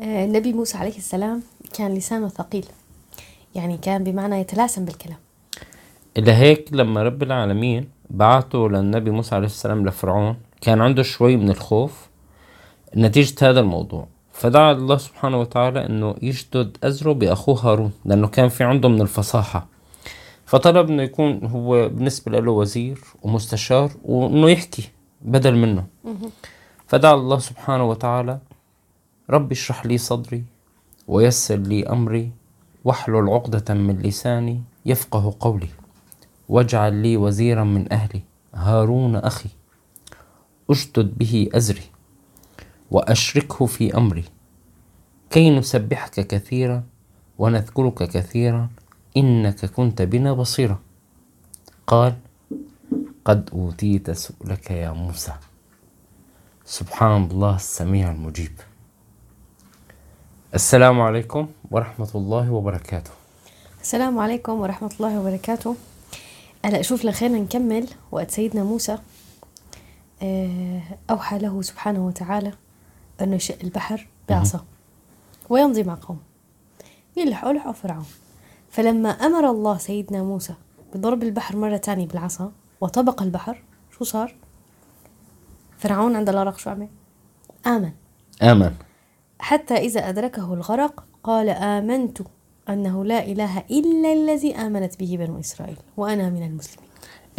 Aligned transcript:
آه، 0.00 0.24
النبي 0.24 0.52
موسى 0.52 0.78
عليه 0.78 0.96
السلام 0.96 1.42
كان 1.74 1.94
لسانه 1.94 2.28
ثقيل. 2.28 2.66
يعني 3.54 3.76
كان 3.76 4.04
بمعنى 4.04 4.40
يتلاسم 4.40 4.84
بالكلام. 4.84 5.16
لهيك 6.16 6.68
لما 6.72 7.02
رب 7.02 7.22
العالمين 7.22 7.88
بعثه 8.10 8.58
للنبي 8.58 9.10
موسى 9.10 9.34
عليه 9.34 9.46
السلام 9.46 9.88
لفرعون 9.88 10.36
كان 10.60 10.80
عنده 10.80 11.02
شوي 11.02 11.36
من 11.36 11.50
الخوف 11.50 12.08
نتيجة 12.96 13.50
هذا 13.50 13.60
الموضوع. 13.60 14.06
فدعا 14.32 14.72
الله 14.72 14.96
سبحانه 14.96 15.40
وتعالى 15.40 15.86
إنه 15.86 16.14
يشدد 16.22 16.76
أزره 16.84 17.12
بأخوه 17.12 17.58
هارون 17.60 17.92
لأنه 18.04 18.28
كان 18.28 18.48
في 18.48 18.64
عنده 18.64 18.88
من 18.88 19.00
الفصاحة. 19.00 19.66
فطلب 20.46 20.90
إنه 20.90 21.02
يكون 21.02 21.46
هو 21.46 21.88
بالنسبة 21.88 22.40
له 22.40 22.52
وزير 22.52 22.98
ومستشار 23.22 23.90
وإنه 24.04 24.50
يحكي 24.50 24.88
بدل 25.22 25.54
منه. 25.54 25.84
فدعا 26.86 27.14
الله 27.14 27.38
سبحانه 27.38 27.88
وتعالى 27.88 28.38
رب 29.30 29.52
اشرح 29.52 29.86
لي 29.86 29.98
صدري 29.98 30.44
ويسر 31.08 31.56
لي 31.56 31.86
أمري 31.86 32.30
واحلل 32.84 33.28
عقدة 33.28 33.74
من 33.74 33.98
لساني 33.98 34.62
يفقه 34.86 35.36
قولي 35.40 35.68
واجعل 36.48 36.94
لي 36.94 37.16
وزيرا 37.16 37.64
من 37.64 37.92
أهلي. 37.92 38.22
هارون 38.54 39.16
أخي 39.16 39.48
أشدد 40.70 41.18
به 41.18 41.48
أزري 41.54 41.82
وأشركه 42.90 43.66
في 43.66 43.96
أمري. 43.96 44.24
كي 45.30 45.50
نسبحك 45.50 46.12
كثيرا 46.12 46.82
ونذكرك 47.38 48.02
كثيرا 48.02 48.68
إنك 49.16 49.66
كنت 49.66 50.02
بنا 50.02 50.32
بصيرا. 50.32 50.78
قال 51.86 52.14
قد 53.24 53.50
أوتيت 53.52 54.10
سؤلك 54.10 54.70
يا 54.70 54.90
موسى. 54.90 55.32
سبحان 56.64 57.24
الله 57.24 57.56
السميع 57.56 58.10
المجيب. 58.10 58.52
السلام 60.56 61.00
عليكم 61.00 61.48
ورحمة 61.70 62.10
الله 62.14 62.52
وبركاته. 62.52 63.10
السلام 63.80 64.18
عليكم 64.18 64.52
ورحمة 64.52 64.90
الله 65.00 65.20
وبركاته. 65.20 65.76
هلا 66.64 66.82
شوف 66.82 67.04
لخينا 67.04 67.38
نكمل 67.38 67.88
وقت 68.12 68.30
سيدنا 68.30 68.64
موسى. 68.64 68.98
آه، 70.22 70.80
أوحى 71.10 71.38
له 71.38 71.62
سبحانه 71.62 72.06
وتعالى 72.06 72.52
أنه 73.20 73.34
يشق 73.34 73.58
البحر 73.64 74.06
بعصا 74.28 74.64
ويمضي 75.48 75.82
مع 75.82 75.98
قوم. 76.02 76.18
يلحقوا 77.16 77.52
لحقوا 77.52 77.72
فرعون. 77.72 78.06
فلما 78.70 79.08
أمر 79.08 79.50
الله 79.50 79.78
سيدنا 79.78 80.22
موسى 80.22 80.54
بضرب 80.94 81.22
البحر 81.22 81.56
مرة 81.56 81.76
تانية 81.76 82.06
بالعصا 82.06 82.52
وطبق 82.80 83.22
البحر 83.22 83.62
شو 83.98 84.04
صار؟ 84.04 84.34
فرعون 85.78 86.16
عند 86.16 86.28
الغرق 86.28 86.58
شو 86.58 86.70
عمل؟ 86.70 86.88
آمن. 87.66 87.92
آمن. 88.42 88.74
حتى 89.38 89.74
إذا 89.74 90.08
أدركه 90.08 90.54
الغرق 90.54 91.04
قال 91.24 91.48
آمنت 91.48 92.18
أنه 92.68 93.04
لا 93.04 93.24
إله 93.24 93.58
إلا 93.58 94.12
الذي 94.12 94.54
آمنت 94.54 95.00
به 95.00 95.16
بنو 95.20 95.40
إسرائيل 95.40 95.76
وأنا 95.96 96.30
من 96.30 96.42
المسلمين. 96.42 96.90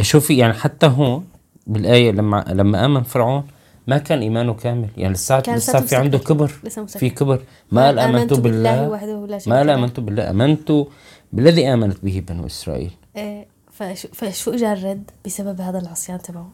شوفي 0.01 0.37
يعني 0.37 0.53
حتى 0.53 0.87
هون 0.87 1.25
بالآية 1.67 2.11
لما 2.11 2.45
لما 2.49 2.85
آمن 2.85 3.03
فرعون 3.03 3.43
ما 3.87 3.97
كان 3.97 4.19
إيمانه 4.19 4.53
كامل. 4.53 4.89
يعني 4.97 5.13
لسه 5.13 5.39
لسه 5.47 5.79
في 5.79 5.95
عنده. 5.95 6.17
كبر. 6.17 6.47
في 6.87 7.09
كبر. 7.09 7.41
ما 7.71 7.85
قال 7.85 7.99
آمنت 7.99 8.33
بالله 8.33 8.89
وحده 8.89 9.25
لا 9.27 9.37
شريك 9.37 9.49
ما 9.49 9.57
قال. 9.57 9.69
آمنت 9.69 9.99
بالله. 9.99 10.29
آمنت 10.29 10.71
بالذي 11.33 11.73
آمنت 11.73 11.97
به 12.03 12.23
بنو 12.27 12.45
إسرائيل. 12.45 12.91
آه، 13.15 13.45
فشو, 13.71 14.07
فشو 14.13 14.51
اجى 14.51 14.71
الرد 14.73 15.11
بسبب 15.25 15.61
هذا 15.61 15.79
العصيان 15.79 16.21
تبعه. 16.21 16.49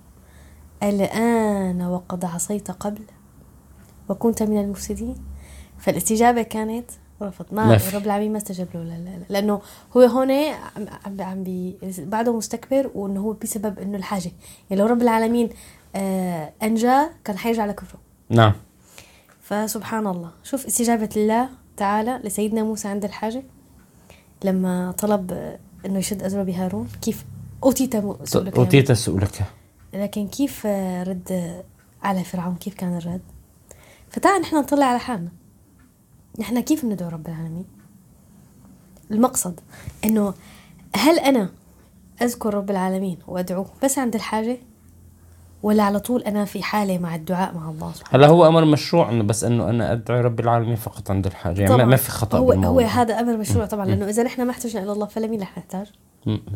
الآن 0.84 1.82
وقد 1.82 2.26
عصيت 2.26 2.72
قبل 2.72 3.02
وكنت 4.10 4.44
من 4.44 4.58
المفسدين؟ 4.62 5.16
فالاستجابة 5.84 6.42
كانت 6.42 6.92
رفض. 7.22 7.46
ما. 7.52 7.80
رب 7.94 8.06
العالمين 8.06 8.32
ما 8.32 8.38
استجاب 8.38 8.68
له 8.74 8.84
لا 8.84 8.90
لا 8.90 9.10
لا. 9.10 9.26
لأنه 9.30 9.62
هو 9.98 10.02
هون 10.02 10.32
عم 10.32 11.22
عم 11.22 11.44
بي 11.44 11.76
بعده 11.98 12.38
مستكبر 12.38 12.92
وإنه 12.96 13.20
هو 13.20 13.34
بسبب 13.34 13.80
إنه 13.80 13.98
الحاجة. 13.98 14.32
يعني 14.70 14.82
لو 14.82 14.88
رب 14.88 15.02
العالمين 15.02 15.50
آه 15.96 16.54
أنجاه 16.64 17.10
كان 17.24 17.38
حيرجع 17.38 17.66
لكفره. 17.66 18.00
نعم. 18.30 18.54
فسبحان 19.42 20.08
الله. 20.08 20.32
شوف 20.44 20.66
استجابة 20.66 21.10
الله 21.18 21.50
تعالى 21.78 22.20
لسيدنا 22.24 22.64
موسى 22.64 22.88
عند 22.88 23.06
الحاجة. 23.06 23.44
لما 24.44 24.92
طلب 24.92 25.58
إنه 25.86 26.00
يشد 26.00 26.24
ازره 26.24 26.44
بهارون 26.44 26.88
كيف 27.02 27.26
أوتيت 27.64 27.94
سؤلك 28.24 28.54
يا 28.54 28.60
أوتيت 28.60 28.92
سؤلك. 28.92 29.44
لكن 29.94 30.28
كيف 30.28 30.66
رد 31.08 31.64
على 32.04 32.24
فرعون؟ 32.24 32.56
كيف 32.56 32.74
كان 32.74 32.98
الرد؟ 32.98 33.22
فتعال 34.10 34.42
نحن 34.42 34.56
نطلع 34.56 34.86
على 34.86 35.00
حالنا. 35.00 35.30
نحن 36.40 36.60
كيف 36.60 36.86
بندعو 36.86 37.10
رب 37.10 37.28
العالمين؟ 37.28 37.66
المقصد 39.12 39.60
إنه 40.06 40.34
هل 40.96 41.20
أنا 41.20 41.50
أذكر 42.22 42.54
رب 42.54 42.70
العالمين 42.72 43.18
وأدعوه 43.28 43.66
بس 43.84 44.00
عند 44.00 44.16
الحاجة؟ 44.16 44.58
ولا 45.64 45.84
على 45.84 46.00
طول 46.00 46.24
أنا 46.24 46.46
في 46.46 46.64
حالة 46.64 46.98
مع 46.98 47.16
الدعاء 47.16 47.56
مع 47.56 47.70
الله 47.70 47.92
سبحانه 47.94 48.24
هلا 48.26 48.32
هو 48.34 48.48
أمر 48.48 48.66
مشروع 48.66 49.10
إنه 49.10 49.24
بس 49.24 49.44
إنه 49.44 49.70
أنا 49.70 49.92
أدعي 49.92 50.22
رب 50.22 50.40
العالمين 50.40 50.76
فقط 50.76 51.12
عند 51.12 51.26
الحاجة 51.26 51.62
يعني 51.62 51.86
ما- 51.86 51.96
في 51.96 52.12
خطأ 52.12 52.38
هو 52.38 52.44
هو 52.44 52.50
بالموضوع 52.50 52.84
هذا 52.86 53.20
أمر 53.20 53.38
مشروع 53.38 53.66
طبعا 53.66 53.86
لأنه 53.86 54.10
إذا 54.10 54.24
نحن 54.24 54.42
ما 54.46 54.52
احتجنا 54.52 54.84
إلى 54.84 54.92
الله 54.92 55.06
فلمين 55.06 55.42
رح 55.42 55.58
نحتاج؟ 55.58 55.88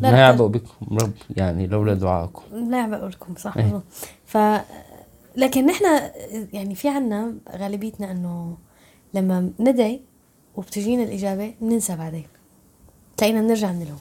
لا. 0.00 0.10
يعبأ 0.10 0.46
بكم 0.46 0.96
رب 1.02 1.12
يعني 1.36 1.66
لولا 1.66 1.94
دعائكم. 1.94 2.42
لا 2.70 2.86
بقول 2.86 3.10
لكم 3.10 3.34
صح. 3.36 3.56
إيه. 3.56 3.80
ف 4.26 4.38
لكن 5.36 5.66
نحن 5.66 5.84
يعني 6.52 6.74
في 6.74 6.88
عنا 6.88 7.34
غالبيتنا 7.56 8.10
إنه 8.10 8.56
لما 9.14 9.50
ندعي 9.60 10.00
وبتجينا 10.56 11.02
الإجابة 11.02 11.54
بننسى 11.60 11.96
بعدين. 11.96 12.26
تلاقينا 13.16 13.40
بنرجع 13.40 13.72
بنلوم. 13.72 13.98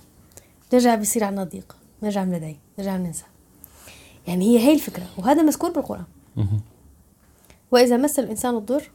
بنرجع 0.72 0.96
بيصير 0.96 1.24
عنا 1.24 1.44
ضيق. 1.44 1.76
بنرجع 2.02 2.24
بندعي. 2.24 2.58
بنرجع 2.78 2.98
بننسى. 2.98 3.24
يعني 4.28 4.46
هي 4.46 4.60
هي 4.60 4.74
الفكرة 4.74 5.06
وهذا 5.18 5.42
مذكور 5.42 5.72
بالقرآن. 5.72 6.06
مهم. 6.36 6.62
وإذا 7.72 7.98
مس 7.98 8.20
الإنسان 8.20 8.56
الضر 8.56 8.92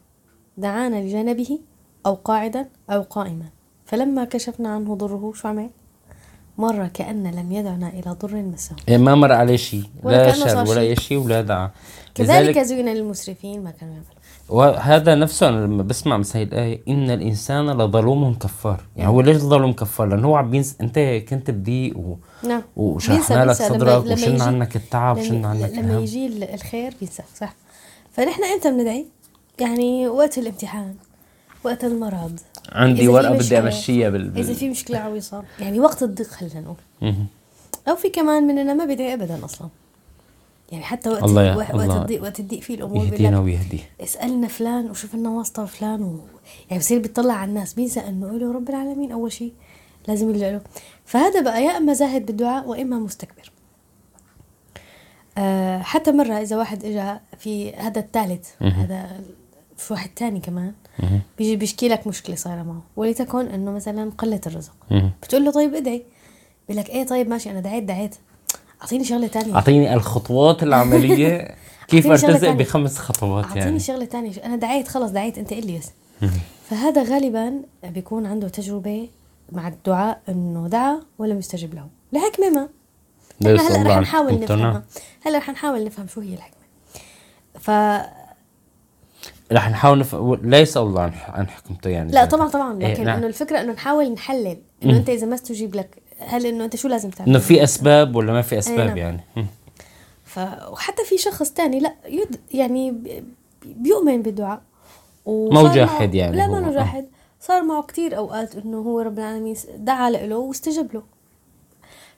دعانا 0.56 0.96
لجانبه 0.96 1.58
أو 2.06 2.14
قاعدا 2.14 2.68
أو 2.90 3.02
قائما. 3.02 3.46
فلما 3.86 4.24
كشفنا 4.24 4.68
عنه 4.68 4.94
ضره 4.94 5.32
شو 5.32 5.48
عمل؟ 5.48 5.70
مر 6.58 6.86
كأن 6.86 7.26
لم 7.26 7.52
يدعنا 7.52 7.88
إلى 7.88 8.10
ضر 8.10 8.36
مسه. 8.42 8.76
يعني 8.88 9.02
ما 9.02 9.14
مر 9.14 9.32
عليه 9.32 9.56
شيء. 9.56 9.84
ولا 10.02 10.26
لا 10.26 10.32
شر 10.32 10.70
ولا 10.70 10.94
شيء. 10.94 11.18
ولا 11.18 11.42
دعا. 11.42 11.70
كذلك 12.14 12.58
زين 12.58 12.88
للمسرفين 12.88 13.64
ما 13.64 13.70
كانوا 13.70 13.94
يعملون. 13.94 14.12
وهذا 14.48 15.14
نفسه 15.14 15.48
أنا 15.48 15.64
لما 15.66 15.82
بسمع 15.82 16.16
مثل 16.16 16.38
هي 16.38 16.42
الايه 16.44 16.80
إن 16.88 17.10
الإنسان 17.10 17.70
لظلوم 17.70 18.34
كفار. 18.34 18.80
يعني 18.97 19.10
هو 19.10 19.20
ليش 19.20 19.36
ظلوم 19.36 19.72
كفار؟ 19.72 20.06
لأنه 20.08 20.28
هو 20.28 20.36
عم 20.36 20.50
بينس 20.50 20.76
أنت 20.80 20.98
كنت 21.28 21.50
بضيق 21.50 21.98
و... 21.98 22.16
نعم. 22.48 22.62
وشرحنا 22.76 23.44
لك 23.44 23.52
صدرك 23.54 24.04
وشلنا 24.06 24.44
عنك 24.44 24.76
التعب 24.76 25.19
وشلنا 25.19 25.48
عنك 25.48 25.70
لما 25.72 26.00
يجي 26.00 26.26
ال- 26.26 26.54
الخير 26.54 26.94
بينسى 27.00 27.22
صح؟ 27.36 27.54
فنحن 28.12 28.44
إمتى 28.44 28.70
بندعي؟ 28.70 29.06
يعني 29.60 30.08
وقت 30.08 30.38
الامتحان 30.38 30.94
وقت 31.64 31.84
المرض. 31.84 32.41
عندي 32.72 33.08
ورقة 33.08 33.34
بدي 33.34 33.58
أمشيها 33.58 34.08
بال, 34.10 34.31
بال... 34.31 34.41
إذا 34.42 34.54
في 34.54 34.69
مشكلة 34.70 34.98
عويصة. 34.98 35.42
يعني 35.60 35.81
وقت 35.81 36.02
الضيق 36.02 36.26
خلينا 36.26 36.60
نقول. 36.60 37.14
أو 37.88 37.97
في 37.97 38.08
كمان 38.08 38.42
مننا 38.42 38.75
ما 38.75 38.84
بيدعي 38.84 39.14
ابدا 39.14 39.44
أصلا. 39.44 39.69
يعني 40.72 40.84
حتى 40.84 41.10
وقت 41.10 41.22
الله 41.22 41.56
وقت 41.56 41.70
الله 41.70 42.02
الضيق 42.02 42.22
وقت 42.22 42.40
الضيق 42.40 42.60
فيه 42.60 42.74
الأمور 42.74 43.04
يهدينا 43.04 43.40
ويهديه. 43.40 43.90
اسألنا 44.00 44.48
فلان 44.48 44.90
وشوف 44.90 45.14
لنا 45.14 45.30
واسطة 45.30 45.64
فلان 45.64 46.02
و... 46.02 46.20
يعني 46.70 46.80
بصير 46.80 46.98
بيطلع 46.98 47.34
على 47.34 47.48
الناس 47.48 47.74
بينسى 47.74 48.00
انه 48.00 48.38
له 48.38 48.52
رب 48.52 48.68
العالمين 48.68 49.12
أول 49.12 49.32
شيء 49.32 49.52
لازم 50.08 50.30
يلجا 50.30 50.52
له. 50.52 50.60
فهذا 51.04 51.40
بقى 51.40 51.64
يا 51.64 51.76
إما 51.76 51.92
زاهد 51.92 52.26
بالدعاء 52.26 52.68
واما 52.68 52.98
مستكبر. 52.98 53.52
آه 55.38 55.78
حتى 55.78 56.12
مرة 56.12 56.34
إذا 56.34 56.56
واحد 56.56 56.84
اجى 56.84 57.20
في 57.38 57.74
هذا 57.74 58.00
الثالث 58.00 58.48
هذا 58.62 59.20
في 59.76 59.92
واحد 59.92 60.10
تاني 60.16 60.40
كمان. 60.40 60.72
بيجي 61.38 61.56
بيشكي 61.56 61.88
لك 61.88 62.06
مشكلة 62.06 62.36
صايرة 62.36 62.62
معه. 62.62 62.82
ولتكن 62.96 63.46
إنه 63.46 63.70
مثلا 63.70 64.10
قلة 64.18 64.40
الرزق. 64.46 64.75
بتقول 65.22 65.44
له 65.44 65.50
طيب 65.50 65.75
ادعي. 65.75 66.02
بيقول 66.68 66.84
لك 66.84 66.90
إيه 66.90 67.06
طيب 67.06 67.28
ماشي 67.28 67.50
أنا 67.50 67.60
دعيت 67.60 67.84
دعيت. 67.84 68.16
أعطيني 68.82 69.05
شغلة 69.05 69.26
تانية. 69.26 69.55
أعطيني 69.55 69.94
الخطوات 69.94 70.62
العملية. 70.62 71.55
كيف 71.88 72.06
ارتزق. 72.06 72.50
بخمس 72.50 72.99
خطوات 72.99 73.44
أعطيني 73.44 73.64
يعني 73.64 73.79
شغلة 73.79 74.05
تانية. 74.05 74.32
أنا 74.44 74.56
دعيت 74.56 74.88
خلص 74.88 75.11
دعيت. 75.11 75.38
أنت 75.38 75.55
قل 75.55 75.67
لي 75.67 75.79
بس. 75.79 75.90
فهذا 76.70 77.02
غالبا 77.02 77.62
بيكون 77.84 78.26
عنده 78.26 78.49
تجربة 78.49 79.08
مع 79.52 79.69
الدعاء 79.69 80.20
إنه 80.29 80.69
دعا 80.69 81.00
ولم 81.19 81.38
يستجب 81.38 81.75
له. 81.75 81.87
لحكمة 82.12 82.50
ما. 82.50 82.69
هلأ 83.44 83.82
رح 83.82 83.99
نحاول. 83.99 84.40
نفهمها. 84.40 84.82
هلأ 85.23 85.38
رح 85.38 85.50
نحاول 85.50 85.85
نفهم 85.85 86.06
شو 86.08 86.20
هي 86.20 86.35
الحكمة. 86.35 86.62
ف 87.61 87.70
رح 89.52 89.70
نحاول 89.70 89.99
نف... 89.99 90.14
لا 90.43 90.60
يسأل 90.60 90.82
الله 90.82 91.00
عن 91.02 91.12
عن 91.28 91.49
حكمته 91.49 91.90
يعني 91.90 92.12
لا 92.12 92.25
طبعا 92.25 92.49
طبعا 92.49 92.82
إيه، 92.82 92.93
لكن 92.93 93.04
نعم. 93.04 93.16
إنه 93.19 93.26
الفكرة 93.26 93.60
إنه 93.60 93.72
نحاول 93.72 94.12
نحلل 94.12 94.58
إنه 94.84 94.96
أنت 94.96 95.08
إذا 95.08 95.26
ما 95.26 95.34
استجيب 95.34 95.75
لك 95.75 96.02
هل 96.19 96.46
إنه 96.46 96.64
أنت 96.64 96.76
شو 96.76 96.88
لازم 96.88 97.10
تعمل 97.10 97.31
إنه 97.31 97.38
في 97.38 97.62
أسباب 97.62 98.16
ولا 98.16 98.32
ما 98.32 98.43
في 98.43 98.52
إيه، 98.52 98.58
أسباب 98.58 98.87
نعم. 98.87 98.96
يعني. 98.96 99.20
ف 100.25 100.38
وحتى 100.70 101.04
في 101.04 101.19
شخص 101.19 101.50
تاني 101.50 101.81
لا 101.81 101.94
يد 102.08 102.40
يعني 102.54 102.90
بي- 102.90 103.25
بيؤمن 103.64 104.22
بالدعاء 104.22 104.62
مو 105.26 105.69
جاحد 105.75 106.08
معه- 106.08 106.16
يعني 106.16 106.37
لا. 106.37 106.46
ما 106.46 106.69
آه. 106.69 106.72
جاحد 106.72 107.06
صار 107.40 107.62
معه 107.62 107.82
كتير 107.82 108.16
أوقات 108.16 108.54
إنه 108.56 108.78
هو 108.78 109.00
رب 109.00 109.19
العالمين 109.19 109.56
دعا 109.76 110.10
له 110.10 110.37
واستجاب 110.37 110.94
له 110.94 111.02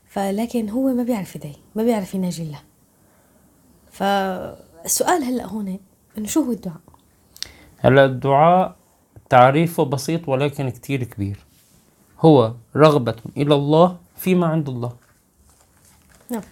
فلكن 0.09 0.69
هو 0.69 0.83
ما 0.93 1.03
بيعرف 1.03 1.37
يدعي 1.37 1.57
ما 1.75 1.83
بيعرف 1.83 2.15
يناجي 2.15 2.43
الله 2.43 2.61
فالسؤال 3.93 5.23
هلأ 5.25 5.47
هون 5.47 5.79
إنه 6.19 6.27
شو 6.27 6.43
هو 6.43 6.53
الدعاء 6.53 6.81
هلا 7.85 8.05
الدعاء 8.05 8.77
تعريفه 9.31 9.85
بسيط 9.85 10.29
ولكن 10.29 10.69
كتير 10.69 11.05
كبير. 11.05 11.37
هو 12.21 12.53
رغبة 12.77 13.17
إلى 13.37 13.55
الله 13.55 13.97
فيما 14.17 14.47
عند 14.47 14.69
الله. 14.69 14.93
نعم. 16.31 16.43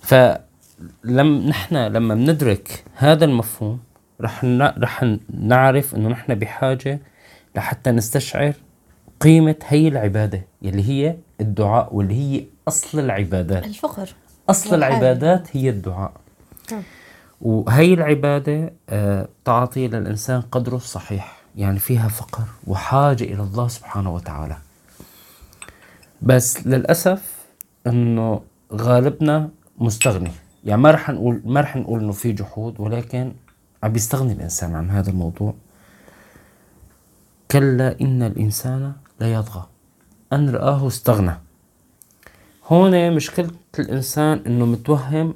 فلم 0.00 1.46
نحن 1.48 1.76
لما 1.76 2.14
بندرك 2.14 2.84
هذا 2.94 3.24
المفهوم 3.24 3.80
رح. 4.20 4.44
رح 4.78 5.16
نعرف 5.30 5.94
إنه 5.94 6.08
نحن 6.08 6.34
بحاجة 6.34 7.00
لحتى 7.56 7.90
نستشعر 7.90 8.52
قيمة 9.20 9.56
هي 9.66 9.88
العبادة 9.88 10.42
يلي 10.62 10.88
هي 10.88 11.16
الدعاء 11.40 11.94
واللي 11.94 12.14
هي 12.14 12.44
أصل 12.68 12.98
العبادات. 12.98 13.64
الفقر. 13.64 14.08
أصل 14.50 14.72
والحاجة. 14.72 14.92
العبادات 14.96 15.56
هي 15.56 15.70
الدعاء. 15.70 16.12
نعم. 16.72 16.82
وهي 17.40 17.94
العبادة 17.94 18.72
آه، 18.88 19.28
تعطي 19.44 19.88
للإنسان 19.88 20.40
قدره 20.40 20.76
الصحيح 20.76 21.36
يعني 21.56 21.78
فيها 21.78 22.08
فقر 22.08 22.42
وحاجة 22.66 23.24
إلى 23.24 23.42
الله 23.42 23.68
سبحانه 23.68 24.14
وتعالى. 24.14 24.56
بس 26.22 26.66
للأسف 26.66 27.44
إنه 27.86 28.40
غالبنا 28.72 29.50
مستغني. 29.78 30.30
يعني 30.64 30.82
ما 30.82 30.90
رح 30.90 31.10
نقول 31.10 31.42
ما 31.44 31.60
رح 31.60 31.76
نقول 31.76 32.00
إنه 32.00 32.12
في 32.12 32.32
جحود 32.32 32.80
ولكن 32.80 33.32
عم 33.82 33.92
بيستغني 33.92 34.32
الإنسان 34.32 34.74
عن 34.74 34.90
هذا 34.90 35.10
الموضوع. 35.10 35.54
كلا 37.50 38.00
إن 38.00 38.22
الإنسان 38.22 38.92
ليطغى 39.20 39.66
أن 40.32 40.50
رآه 40.50 40.86
استغنى. 40.86 41.34
هون 42.66 43.12
مشكلة 43.16 43.50
الإنسان 43.78 44.42
إنه 44.46 44.66
متوهم 44.66 45.34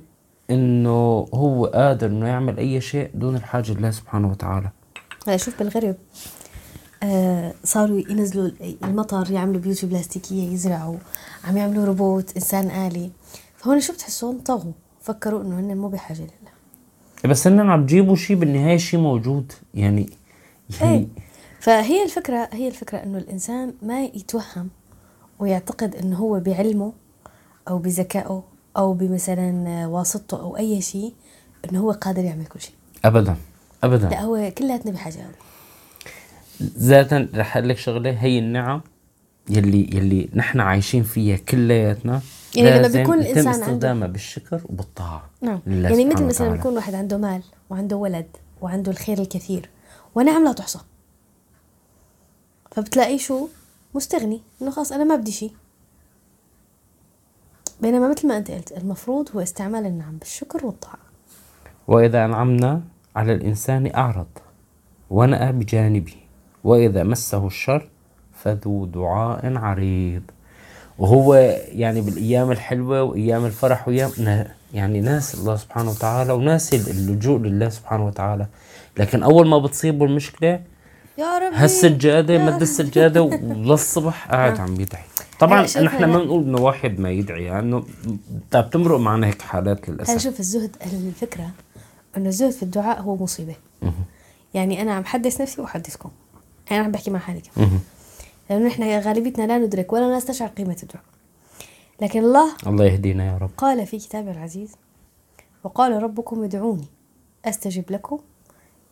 إنه 0.50 1.28
هو 1.34 1.66
قادر 1.66 2.06
إنه 2.06 2.26
يعمل 2.26 2.58
أي 2.58 2.80
شيء 2.80 3.10
دون 3.14 3.36
الحاجة 3.36 3.72
لله 3.72 3.90
سبحانه 3.90 4.30
وتعالى. 4.30 4.70
هلا 5.26 5.36
شوف 5.36 5.58
بالغرب 5.58 5.96
آه 7.02 7.54
صاروا 7.64 7.98
ينزلوا 8.10 8.50
المطر 8.84 9.30
يعملوا 9.30 9.60
بيوت 9.60 9.84
بلاستيكية 9.84 10.52
يزرعوا 10.52 10.96
عم 11.44 11.56
يعملوا 11.56 11.84
روبوت 11.84 12.36
إنسان 12.36 12.70
آلي. 12.70 13.10
فهون 13.56 13.80
شو 13.80 13.92
بتحسون؟ 13.92 14.38
طغوا. 14.38 14.72
فكروا 15.00 15.42
إنه 15.42 15.60
هن 15.60 15.76
مو 15.76 15.88
بحاجة 15.88 16.20
لله 16.20 17.30
بس 17.30 17.46
إنهم 17.46 17.70
عم 17.70 17.82
بجيبوا 17.82 18.16
شيء 18.16 18.36
بالنهاية 18.36 18.76
شيء 18.76 19.00
موجود. 19.00 19.52
يعني 19.74 20.10
يعني 20.80 20.96
إيه. 20.96 21.06
فهي 21.60 22.04
الفكرة 22.04 22.48
هي 22.52 22.68
الفكرة 22.68 22.98
إنه 22.98 23.18
الإنسان 23.18 23.74
ما 23.82 24.04
يتوهم 24.04 24.68
ويعتقد 25.38 25.94
إنه 25.94 26.16
هو 26.16 26.40
بعلمه 26.40 26.92
أو 27.68 27.78
بذكائه 27.78 28.42
أو 28.76 28.92
بمثلا 28.92 29.86
واسطته 29.86 30.40
أو 30.40 30.56
أي 30.56 30.80
شيء 30.80 31.12
إنه 31.64 31.80
هو 31.80 31.92
قادر 31.92 32.24
يعمل 32.24 32.46
كل 32.46 32.60
شيء. 32.60 32.74
أبدا 33.04 33.36
أبدا. 33.84 34.08
لا 34.08 34.20
هو 34.20 34.52
كلياتنا 34.58 34.92
بحاجة. 34.92 35.16
له 35.16 35.30
ذاتا 36.78 37.28
رح 37.34 37.56
أقول 37.56 37.68
لك 37.68 37.78
شغلة 37.78 38.10
هي 38.10 38.38
النعم 38.38 38.80
يلي 39.50 39.90
يلي 39.96 40.28
نحن 40.34 40.60
عايشين 40.60 41.02
فيها 41.02 41.36
كلياتنا. 41.36 42.20
يعني 42.56 42.78
لما 42.78 42.88
بيكون 42.88 43.22
عنده- 43.26 43.50
استخدامها 43.50 44.08
بالشكر 44.08 44.60
وبالطاعة. 44.64 45.30
نعم. 45.40 45.60
يعني 45.66 46.04
مثل 46.04 46.24
مثلا 46.24 46.46
وتعالى. 46.46 46.54
يكون 46.60 46.74
واحد 46.76 46.94
عنده 46.94 47.16
مال 47.16 47.42
وعنده 47.70 47.96
ولد 47.96 48.26
وعنده 48.60 48.92
الخير 48.92 49.18
الكثير 49.18 49.68
ونعم 50.14 50.44
لا 50.44 50.52
تحصى. 50.52 50.78
فبتلاقيه 52.70 53.18
شو؟ 53.18 53.48
مستغني. 53.94 54.40
إنه 54.62 54.70
خلاص 54.70 54.92
أنا 54.92 55.04
ما 55.04 55.16
بدي 55.16 55.32
شيء. 55.32 55.52
بينما 57.80 58.08
مثل 58.08 58.28
ما 58.28 58.36
أنت 58.36 58.50
قلت 58.50 58.72
المفروض 58.72 59.28
هو 59.34 59.40
استعمال 59.40 59.86
النعم 59.86 60.16
بالشكر 60.16 60.66
والطاعة. 60.66 60.98
وإذا 61.88 62.24
أنعمنا 62.24 62.80
على 63.16 63.32
الإنسان 63.32 63.94
أعرض 63.94 64.26
ونأى 65.10 65.52
بجانبه. 65.52 66.14
وإذا 66.64 67.02
مسه 67.02 67.46
الشر 67.46 67.88
فذو 68.34 68.86
دعاء 68.86 69.56
عريض. 69.56 70.22
وهو 70.98 71.34
يعني 71.72 72.00
بالأيام 72.00 72.50
الحلوة 72.50 73.02
وأيام 73.02 73.44
الفرح 73.44 73.88
وأيام 73.88 74.10
يعني 74.74 75.00
ناس 75.00 75.34
الله 75.34 75.56
سبحانه 75.56 75.90
وتعالى 75.90 76.32
وناس 76.32 76.74
اللجوء 76.74 77.38
لله 77.38 77.68
سبحانه 77.68 78.06
وتعالى. 78.06 78.46
لكن 78.96 79.22
أول 79.22 79.48
ما 79.48 79.58
بتصيبه 79.58 80.04
المشكلة 80.04 80.60
يا 81.18 81.38
ربي 81.38 81.56
هالسجادة 81.56 82.38
مد 82.38 82.60
السجادة 82.60 83.22
وللصبح 83.42 84.30
قاعد 84.30 84.60
عم 84.60 84.80
يدعي 84.80 85.02
طبعا 85.40 85.62
نحن. 85.62 86.04
ما 86.04 86.18
بنقول 86.18 86.42
إنه 86.42 86.60
واحد 86.60 87.00
ما 87.00 87.10
يدعي 87.10 87.48
لأنه 87.48 87.84
يعني 88.52 88.66
بتمرق 88.66 88.98
معنا 88.98 89.26
هيك 89.26 89.42
حالات 89.42 89.88
للأسف. 89.88 90.22
شوف 90.22 90.40
الزهد 90.40 90.76
الفكرة 90.92 91.50
إنه 92.16 92.28
الزهد 92.28 92.50
في 92.50 92.62
الدعاء 92.62 93.00
هو 93.00 93.16
مصيبة. 93.16 93.56
يعني 94.54 94.82
أنا 94.82 94.94
عم 94.94 95.04
حدث 95.04 95.40
نفسي 95.40 95.60
واحدثكم 95.60 96.10
أنا 96.70 96.78
عم 96.78 96.90
بحكي 96.90 97.10
مع 97.10 97.18
حالي 97.18 97.40
كمان. 97.40 97.80
لأنه 98.50 98.66
نحن 98.66 98.82
غالبيتنا 98.82 99.46
لا 99.46 99.58
ندرك 99.58 99.92
ولا 99.92 100.16
نستشعر 100.16 100.48
قيمة 100.48 100.76
الدعاء. 100.82 101.04
لكن 102.02 102.24
الله 102.24 102.52
الله 102.66 102.84
يهدينا 102.84 103.26
يا 103.26 103.38
رب. 103.38 103.50
قال 103.56 103.86
في 103.86 103.98
كتابه 103.98 104.30
العزيز 104.30 104.72
وقال 105.64 106.02
ربكم 106.02 106.42
ادعوني 106.44 106.86
أستجب 107.44 107.84
لكم 107.90 108.18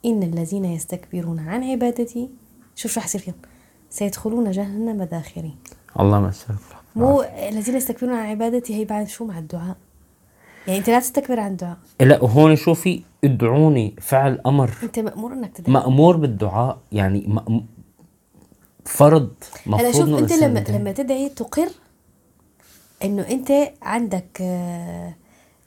إن 0.05 0.23
الذين 0.23 0.65
يستكبرون 0.65 1.39
عن 1.39 1.65
عبادتي 1.65 2.29
شوف 2.75 2.93
شو 2.93 3.01
رح 3.01 3.07
يصير 3.07 3.21
فيهم؟ 3.21 3.35
سيدخلون 3.91 4.51
جهنم 4.51 5.03
داخرين. 5.03 5.57
الله 6.01 6.21
ما 6.21 6.29
يسلمك 6.29 6.61
مو 6.97 7.23
الذين 7.23 7.77
يستكبرون 7.77 8.15
عن 8.15 8.27
عبادتي 8.27 8.75
هي 8.75 8.85
بعد 8.85 9.09
شو 9.09 9.25
مع 9.25 9.39
الدعاء؟ 9.39 9.77
يعني 10.67 10.79
أنت 10.79 10.91
لا 10.91 11.01
تستكبر 11.01 11.41
عن 11.41 11.51
الدعاء. 11.51 11.77
لا 12.01 12.23
وهون 12.23 12.57
شوفي 12.57 13.03
ادعوني 13.25 13.95
فعل 14.01 14.41
أمر. 14.47 14.71
أنت 14.83 14.99
مأمور 14.99 15.33
إنك 15.33 15.53
تدعي. 15.57 15.73
مأمور 15.73 16.17
بالدعاء 16.17 16.79
يعني 16.93 17.25
مأم... 17.27 17.67
فرض 18.85 19.31
هلا 19.67 19.93
شوف 19.93 20.09
أنت 20.09 20.33
لما 20.33 20.61
يدعي. 20.61 20.79
لما 20.79 20.93
تدعي 20.93 21.29
تقر 21.29 21.69
إنه 23.05 23.23
أنت 23.23 23.53
عندك 23.83 24.39
آه، 24.41 25.15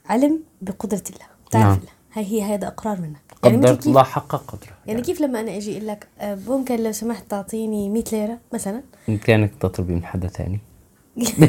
علم 0.06 0.40
بقدرة 0.62 1.02
الله 1.10 1.26
بتعرف 1.46 1.64
نعم. 1.64 1.78
الله. 1.78 1.99
هي 2.12 2.24
هي 2.24 2.42
هذا 2.42 2.68
إقرار 2.68 3.00
منك. 3.00 3.30
يعني 3.44 3.56
قدرت 3.56 3.78
كيف 3.78 3.86
الله 3.86 4.02
حق 4.02 4.36
قدره 4.36 4.72
يعني 4.86 5.02
كيف 5.02 5.20
لما 5.20 5.40
أنا 5.40 5.56
أجي 5.56 5.76
أقول 5.76 5.86
لك 5.86 6.08
آه، 6.20 6.38
ممكن 6.48 6.82
لو 6.82 6.92
سمحت 6.92 7.30
تعطيني 7.30 7.88
100 7.88 8.04
ليرة 8.12 8.38
مثلا؟ 8.52 8.82
بامكانك 9.08 9.52
تطلبي 9.60 9.92
من 9.92 10.04
حدا 10.04 10.28
ثاني 10.28 10.60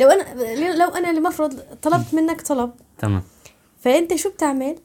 لو 0.00 0.08
أنا 0.08 0.54
لو 0.74 0.88
أنا 0.88 1.10
المفروض 1.10 1.60
طلبت 1.82 2.14
منك 2.14 2.40
طلب. 2.40 2.70
تمام. 2.98 3.22
فأنت 3.80 4.14
شو 4.14 4.30
بتعمل؟ 4.30 4.76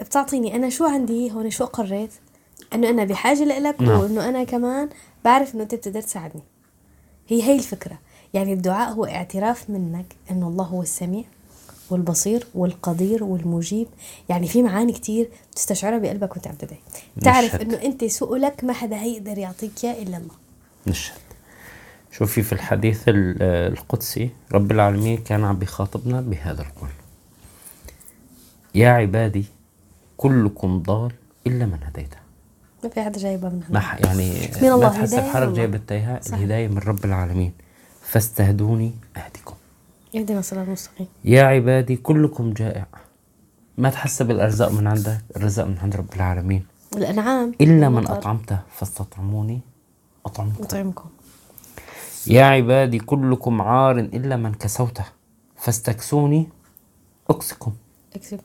بتعطيني 0.00 0.56
أنا 0.56 0.68
شو 0.68 0.84
عندي 0.84 1.32
هون 1.32 1.50
شو 1.50 1.64
اقريت 1.64 2.12
إنه 2.74 2.90
أنا 2.90 3.04
بحاجة 3.04 3.44
لك 3.44 3.82
نعم. 3.82 4.00
وإنه 4.00 4.28
أنا 4.28 4.44
كمان 4.44 4.88
بعرف 5.24 5.54
إنه 5.54 5.62
أنت 5.62 5.74
بتقدر 5.74 6.00
تساعدني. 6.00 6.42
هي 7.28 7.42
هي 7.42 7.54
الفكرة. 7.54 7.98
يعني 8.34 8.52
الدعاء 8.52 8.92
هو 8.92 9.04
اعتراف 9.04 9.70
منك 9.70 10.06
إنه 10.30 10.48
الله 10.48 10.64
هو 10.64 10.82
السميع. 10.82 11.24
والبصير 11.90 12.46
والقدير 12.54 13.24
والمجيب. 13.24 13.86
يعني 14.28 14.48
في 14.48 14.62
معاني 14.62 14.92
كتير 14.92 15.28
بتستشعرها 15.52 15.98
بقلبك 15.98 16.32
وانت 16.32 16.46
عم 16.46 16.54
تدعي 16.54 16.78
تعرف. 17.20 17.54
إنه 17.56 17.82
أنت 17.82 18.04
سؤلك 18.04 18.64
ما 18.64 18.72
حدا 18.72 18.96
هيقدر 19.02 19.38
يعطيك 19.38 19.84
إياه 19.84 20.02
إلا 20.02 20.16
الله. 20.16 20.34
نشهد. 20.86 21.18
شوفي 22.12 22.42
في 22.42 22.52
الحديث 22.52 23.08
ال- 23.08 23.42
القدسي 23.72 24.30
رب 24.52 24.70
العالمين 24.72 25.18
كان 25.18 25.44
عم 25.44 25.56
بيخاطبنا 25.58 26.20
بهذا 26.20 26.62
القول. 26.62 26.88
يا 28.74 28.88
عبادي 28.88 29.44
كلكم 30.16 30.82
ضال 30.82 31.12
إلا 31.46 31.66
من 31.66 31.78
هديته. 31.82 32.16
ما 32.84 32.90
في 32.90 33.02
حدا 33.02 33.18
جايبها 33.20 33.50
من 33.50 33.62
ما 33.70 33.82
يعني 34.04 34.30
من 34.62 34.68
الله 34.68 34.76
ما 34.78 34.88
تحس 34.88 35.12
من 35.12 35.52
جايب. 35.52 35.80
الهداية 36.34 36.68
من 36.68 36.78
رب 36.78 37.04
العالمين. 37.04 37.52
فاستهدوني 38.02 38.92
أهدكم 39.16 39.54
اهدنا 40.16 40.38
الصراط 40.38 40.66
المستقيم. 40.66 41.06
يا 41.24 41.42
عبادي 41.42 41.96
كلكم 41.96 42.52
جائع. 42.52 42.86
ما 43.78 43.90
تحس 43.90 44.22
بالأرزاق 44.22 44.72
من 44.72 44.86
عندك 44.86 45.20
الرزق 45.36 45.64
من 45.64 45.78
عند 45.78 45.96
رب 45.96 46.14
العالمين. 46.16 46.66
الأنعام 46.96 47.52
إلا 47.60 47.88
من 47.88 47.94
والمطر. 47.94 48.12
أطعمته 48.12 48.58
فاستطعموني 48.70 49.60
أطعمكم. 50.26 50.64
نطعمكم 50.64 51.08
يا 52.26 52.44
عبادي 52.44 52.98
كلكم 52.98 53.62
عار 53.62 53.98
إلا 53.98 54.36
من 54.36 54.54
كسوته 54.54 55.04
فاستكسوني 55.56 56.48
أكسكم. 57.30 57.72
أكسب. 58.16 58.40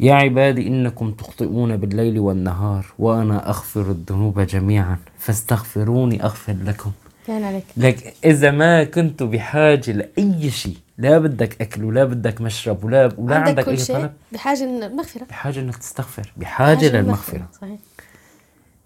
يا 0.00 0.14
عبادي 0.14 0.66
إنكم 0.66 1.12
تخطئون 1.12 1.76
بالليل 1.76 2.18
والنهار 2.18 2.86
وأنا 2.98 3.48
أغفر 3.48 3.90
الذنوب 3.90 4.40
جميعا 4.40 4.98
فاستغفروني 5.18 6.24
أغفر 6.24 6.56
لكم. 6.64 6.92
يعني 7.28 7.44
عليك. 7.44 7.64
لك 7.76 8.14
إذا 8.24 8.50
ما 8.50 8.84
كنت 8.84 9.22
بحاجة 9.22 9.92
لأي 9.92 10.50
شيء 10.50 10.76
لا 10.98 11.18
بدك 11.18 11.60
أكل 11.60 11.84
ولا 11.84 12.04
بدك 12.04 12.40
مشرب 12.40 12.84
ولا 12.84 13.12
ولا 13.18 13.36
عندك 13.36 13.48
عندك 13.48 13.64
كل 13.64 13.70
أي 13.70 13.76
شيء؟ 13.76 13.96
طلب؟ 13.96 14.12
بحاجة 14.32 14.64
المغفرة 14.64 15.24
بحاجة 15.24 15.60
إنك 15.60 15.76
تستغفر 15.76 16.32
بحاجة 16.36 16.88
للمغفرة. 16.88 17.48
صحيح. 17.60 17.78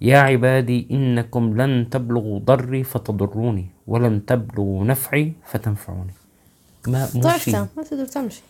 يا 0.01 0.19
عبادي 0.19 0.87
إنكم 0.91 1.61
لن 1.61 1.91
تبلغوا 1.91 2.39
ضري 2.39 2.85
فتضروني 2.85 3.67
ولن 3.87 4.27
تبلغوا 4.27 4.85
نفعي 4.85 5.33
فتنفعوني. 5.47 6.13
ما 6.87 7.09
مو 7.15 7.21
ضعف 7.21 7.45
شيء. 7.45 7.55
ما 7.55 7.83
تقدر 7.91 8.07
تعمل 8.07 8.33
شيء. 8.33 8.43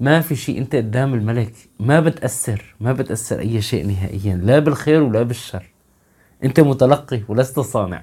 ما 0.00 0.20
في 0.20 0.36
شيء 0.36 0.58
أنت 0.58 0.74
قدام 0.74 1.14
الملك 1.14 1.52
ما 1.80 2.00
بتأثر 2.00 2.74
ما 2.80 2.92
بتأثر 2.92 3.38
أي 3.40 3.62
شيء 3.62 3.86
نهائيا 3.86 4.34
لا 4.34 4.58
بالخير 4.58 5.02
ولا 5.02 5.22
بالشر. 5.22 5.70
أنت 6.44 6.60
متلقي 6.60 7.22
ولست 7.28 7.60
صانع. 7.60 8.02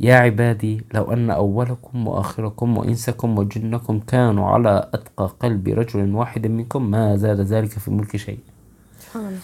يا 0.00 0.14
عبادي 0.14 0.84
لو 0.94 1.12
أن 1.12 1.30
أولكم 1.30 2.08
وآخركم 2.08 2.78
وإنسكم 2.78 3.38
وجنكم 3.38 4.00
كانوا 4.00 4.46
على 4.46 4.90
أتقى 4.94 5.30
قلب 5.40 5.68
رجل 5.68 6.14
واحد 6.14 6.46
منكم 6.46 6.90
ما 6.90 7.16
زاد 7.16 7.40
ذلك 7.40 7.70
في 7.70 7.90
ملك 7.90 8.16
شيء. 8.16 8.38
سبحان 8.98 9.26
الله. 9.26 9.38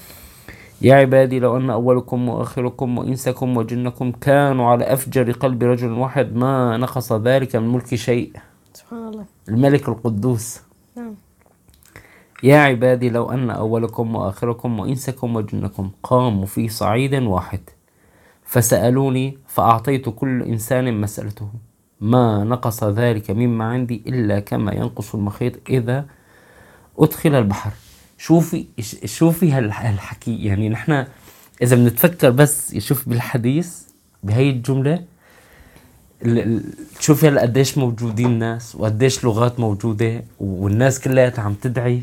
يا 0.83 0.95
عبادي 0.95 1.39
لو 1.39 1.57
أن 1.57 1.71
أولكم 1.71 2.29
وآخركم 2.29 2.99
وإنسكم 2.99 3.57
وجنكم 3.57 4.13
كانوا 4.13 4.67
على 4.67 4.85
أفجر 4.93 5.33
قلب 5.33 5.63
رجل 5.63 5.93
واحد 5.93 6.35
ما 6.37 6.77
نقص 6.77 7.13
ذلك 7.13 7.57
من 7.57 7.69
ملك 7.69 7.95
شيء. 7.95 8.33
سبحان 8.75 9.09
الله. 9.09 9.25
الملك 9.49 9.89
القدوس. 9.89 10.61
نعم. 10.97 11.15
يا 12.43 12.59
عبادي 12.59 13.11
لو 13.11 13.31
أن 13.31 13.51
أولكم 13.51 14.17
وآخركم 14.17 14.81
وإنسكم 14.81 15.37
وجنكم 15.37 15.91
قاموا 16.03 16.47
في 16.47 16.69
صعيد 16.69 17.15
واحد. 17.15 17.61
فسألوني 18.45 19.39
فأعطيت 19.49 20.09
كل 20.09 20.43
إنسان 20.43 21.01
مسألته. 21.01 21.49
ما 22.01 22.45
نقص 22.45 22.85
ذلك 22.85 23.31
مما 23.31 23.65
عندي 23.65 24.03
إلا 24.07 24.41
كما 24.41 24.73
ينقص 24.73 25.15
المخيط 25.15 25.53
إذا 25.71 26.07
أدخل 26.99 27.35
البحر. 27.35 27.71
شوفي 28.19 28.65
شوفي 29.05 29.53
هال- 29.53 29.73
هالحكي. 29.73 30.45
يعني 30.45 30.69
نحن 30.69 31.05
إذا 31.63 31.77
بنتفكر 31.77 32.31
بس 32.31 32.77
شوف 32.79 33.09
بالحديث 33.09 33.79
بهي 34.23 34.51
الجملة 34.51 35.05
ال- 36.23 36.39
ال- 36.39 36.65
شوفي 37.01 37.29
هلا 37.29 37.41
قديش 37.43 37.79
موجودين 37.79 38.39
ناس 38.39 38.75
وقديش 38.77 39.25
لغات 39.25 39.61
موجودة 39.61 40.25
والناس 40.41 41.01
كلها 41.01 41.33
عم 41.39 41.55
تدعي. 41.55 42.03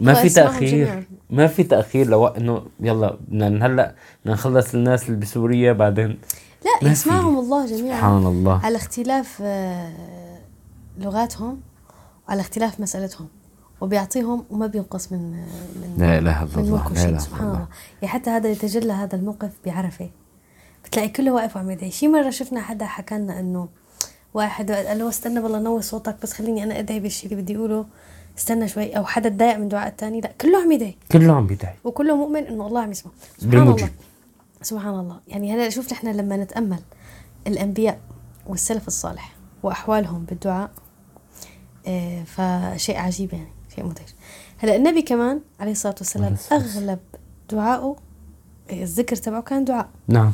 ما 0.00 0.14
في 0.14 0.28
جميعاً. 0.28 1.04
ما 1.30 1.46
في 1.46 1.62
تأخير 1.62 2.06
لو 2.06 2.26
إنه 2.26 2.62
يلا 2.80 3.16
بدنا 3.28 3.66
هلأ 3.66 3.94
بدنا 4.24 4.34
نخلص 4.34 4.74
الناس 4.74 5.08
اللي 5.08 5.20
بسوريا 5.20 5.72
بعدين. 5.72 6.18
لا. 6.82 6.90
يسمعهم 6.90 7.38
الله 7.38 7.66
جميعا. 7.66 7.96
سبحان 7.96 8.26
الله. 8.26 8.64
على 8.64 8.76
اختلاف 8.76 9.38
آه، 9.42 9.92
لغاتهم 10.98 11.60
وعلى 12.28 12.40
اختلاف 12.40 12.80
مسألتهم. 12.80 13.28
وبيعطيهم 13.80 14.44
وما 14.50 14.66
بينقص 14.66 15.12
من 15.12 15.30
من 15.76 15.94
لا 15.98 16.18
إله 16.18 16.42
إلا 16.42 16.60
الله 16.60 16.92
لا 16.92 17.04
إله 17.04 17.18
سبحان 17.18 17.46
الله. 17.46 17.54
الله. 17.54 17.68
يعني 18.02 18.14
حتى 18.14 18.30
هذا 18.30 18.48
يتجلى 18.48 18.92
هذا 18.92 19.16
الموقف 19.16 19.50
بعرفة. 19.66 20.10
بتلاقي 20.84 21.08
كله 21.08 21.30
واقف 21.30 21.56
وعم 21.56 21.70
يدعي. 21.70 21.90
شي 21.90 22.08
مرة 22.08 22.30
شفنا 22.30 22.60
حدا 22.60 22.86
حكى 22.86 23.14
لنا 23.14 23.40
إنه 23.40 23.68
واحد 24.34 24.70
قال 24.70 24.98
له 24.98 25.08
استنى 25.08 25.40
والله 25.40 25.58
نوي 25.58 25.82
صوتك 25.82 26.16
بس 26.22 26.32
خليني 26.32 26.62
أنا 26.62 26.78
أدعي 26.78 27.00
بالشيء 27.00 27.30
اللي 27.30 27.42
بدي 27.42 27.56
أقوله. 27.56 27.86
استنى 28.40 28.68
شوي 28.68 28.96
أو 28.96 29.04
حدا 29.04 29.28
تضايق 29.28 29.56
من 29.56 29.68
دعاء 29.68 29.88
الثاني 29.88 30.20
لا 30.20 30.32
كله 30.40 30.58
عم 30.62 30.72
يدعي 30.72 30.96
كله 31.12 31.32
عم 31.32 31.46
بيدعي 31.46 31.74
وكله 31.84 32.16
مؤمن 32.16 32.42
إنه 32.46 32.66
الله 32.66 32.80
عم 32.80 32.90
يسمع 32.90 33.12
سبحان 33.38 33.50
بالمجيب. 33.64 33.78
الله. 33.86 33.90
سبحان 34.62 34.94
الله. 35.00 35.20
يعني 35.28 35.54
هلا 35.54 35.68
شوف 35.70 35.92
نحن 35.92 36.08
لما 36.08 36.36
نتأمل 36.36 36.78
الأنبياء 37.46 38.00
والسلف 38.46 38.86
الصالح 38.86 39.32
وأحوالهم 39.62 40.24
بالدعاء 40.24 40.70
آه، 41.86 42.22
فشيء 42.24 42.96
عجيب 42.98 43.32
يعني 43.32 43.48
شيء 43.74 43.84
مدهش 43.84 44.14
هلا 44.58 44.76
النبي 44.76 45.02
كمان 45.02 45.40
عليه 45.60 45.72
الصلاة 45.72 45.94
والسلام. 45.98 46.36
أغلب 46.52 46.98
دعائه 47.50 47.96
الذكر 48.72 49.16
تبعه 49.16 49.42
كان 49.42 49.64
دعاء. 49.64 49.88
نعم. 50.08 50.32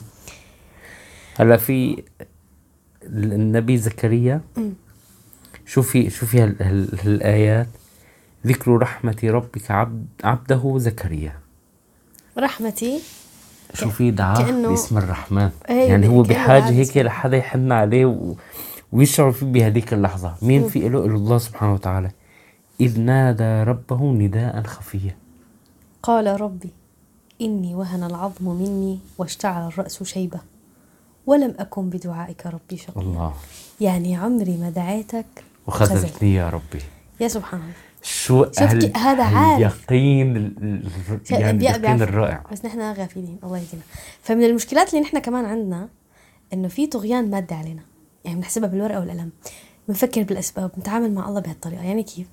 هلا 1.36 1.56
في 1.56 2.02
ال- 3.02 3.32
النبي 3.32 3.76
زكريا. 3.78 4.40
شوفي 5.66 6.10
شوفي 6.10 6.40
هال- 6.40 6.62
هال- 6.62 6.98
هالآيات. 7.04 7.66
ذكر 8.46 8.70
رحمة 8.76 9.16
ربك 9.24 9.70
عبد 9.70 10.06
عبده 10.24 10.78
زكريا. 10.78 11.38
رحمتي؟ 12.38 13.00
شوفي 13.74 14.12
كأنه- 14.12 14.68
باسم 14.68 14.98
الرحمن. 14.98 15.50
إيه، 15.68 15.88
يعني 15.88 16.08
هو 16.08 16.22
بحاجة 16.22 16.68
هيك 16.68 16.96
لحدا 16.96 17.36
يحن 17.36 17.72
عليه 17.72 18.06
و... 18.06 18.34
ويشعر 18.92 19.32
فيه 19.32 19.46
بهذيك 19.46 19.92
اللحظة. 19.92 20.34
مين 20.42 20.68
في 20.68 20.88
له؟ 20.88 21.04
إلا 21.04 21.14
الله 21.14 21.38
سبحانه 21.38 21.74
وتعالى. 21.74 22.10
إذ 22.80 23.00
نادى 23.00 23.70
ربه 23.70 24.12
نداء 24.12 24.62
خفيا. 24.62 25.16
قال 26.02 26.40
ربي 26.40 26.70
إني 27.40 27.74
وهن 27.74 28.04
العظم 28.04 28.48
مني 28.48 28.98
واشتعل 29.18 29.68
الرأس 29.68 30.02
شيبة. 30.02 30.40
ولم 31.26 31.54
أكن 31.58 31.90
بدعائك 31.90 32.46
ربي 32.46 32.76
شقيا. 32.76 33.02
الله. 33.02 33.34
يعني 33.80 34.16
عمري 34.16 34.56
ما 34.56 34.70
دعيتك 34.70 35.26
وخذلت. 35.66 35.92
وخذلتني 35.92 36.34
يا 36.34 36.50
ربي. 36.50 36.82
يا 37.20 37.28
سبحان 37.28 37.60
الله. 37.60 37.72
شو. 38.06 38.44
كي- 38.44 38.92
هذا 38.96 39.22
عارف. 39.22 39.58
اليقين 39.58 40.36
ال... 40.36 40.52
ال- 40.62 41.20
يعني 41.30 41.68
اليقين. 41.68 42.02
الرائع. 42.02 42.44
بس 42.52 42.64
نحن 42.64 42.80
غافلين 42.80 43.38
الله 43.44 43.58
يهدينا 43.58 43.82
فمن 44.22 44.44
المشكلات 44.44 44.88
اللي 44.88 45.00
نحن 45.00 45.18
كمان 45.18 45.44
عندنا 45.44 45.88
إنه 46.52 46.68
في 46.68 46.86
طغيان 46.86 47.30
مادي 47.30 47.54
علينا. 47.54 47.82
يعني 48.24 48.36
بنحسبها 48.38 48.68
بالورقة 48.68 49.00
والقلم. 49.00 49.30
بنفكر 49.88 50.22
بالأسباب 50.22 50.70
بنتعامل 50.76 51.14
مع 51.14 51.28
الله 51.28 51.40
بهالطريقة. 51.40 51.82
يعني 51.82 52.02
كيف؟ 52.02 52.26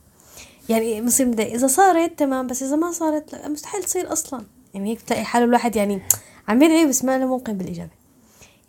يعني 0.70 1.01
بنصير 1.01 1.27
إذا 1.39 1.68
صارت 1.68 2.20
تمام. 2.20 2.48
بس 2.48 2.63
إذا 2.63 2.75
ما 2.75 2.92
صارت 2.92 3.34
لا 3.34 3.50
مستحيل 3.50 3.84
تصير 3.84 4.13
أصلا. 4.13 4.44
يعني 4.74 4.92
هيك 4.92 5.01
بتلاقي 5.01 5.24
حاله 5.24 5.46
الواحد 5.46 5.75
يعني 5.75 6.01
عم 6.48 6.63
يدعي 6.63 6.86
بس 6.86 7.06
ما 7.06 7.18
له 7.18 7.25
موقن 7.27 7.53
بالإجابة. 7.53 7.92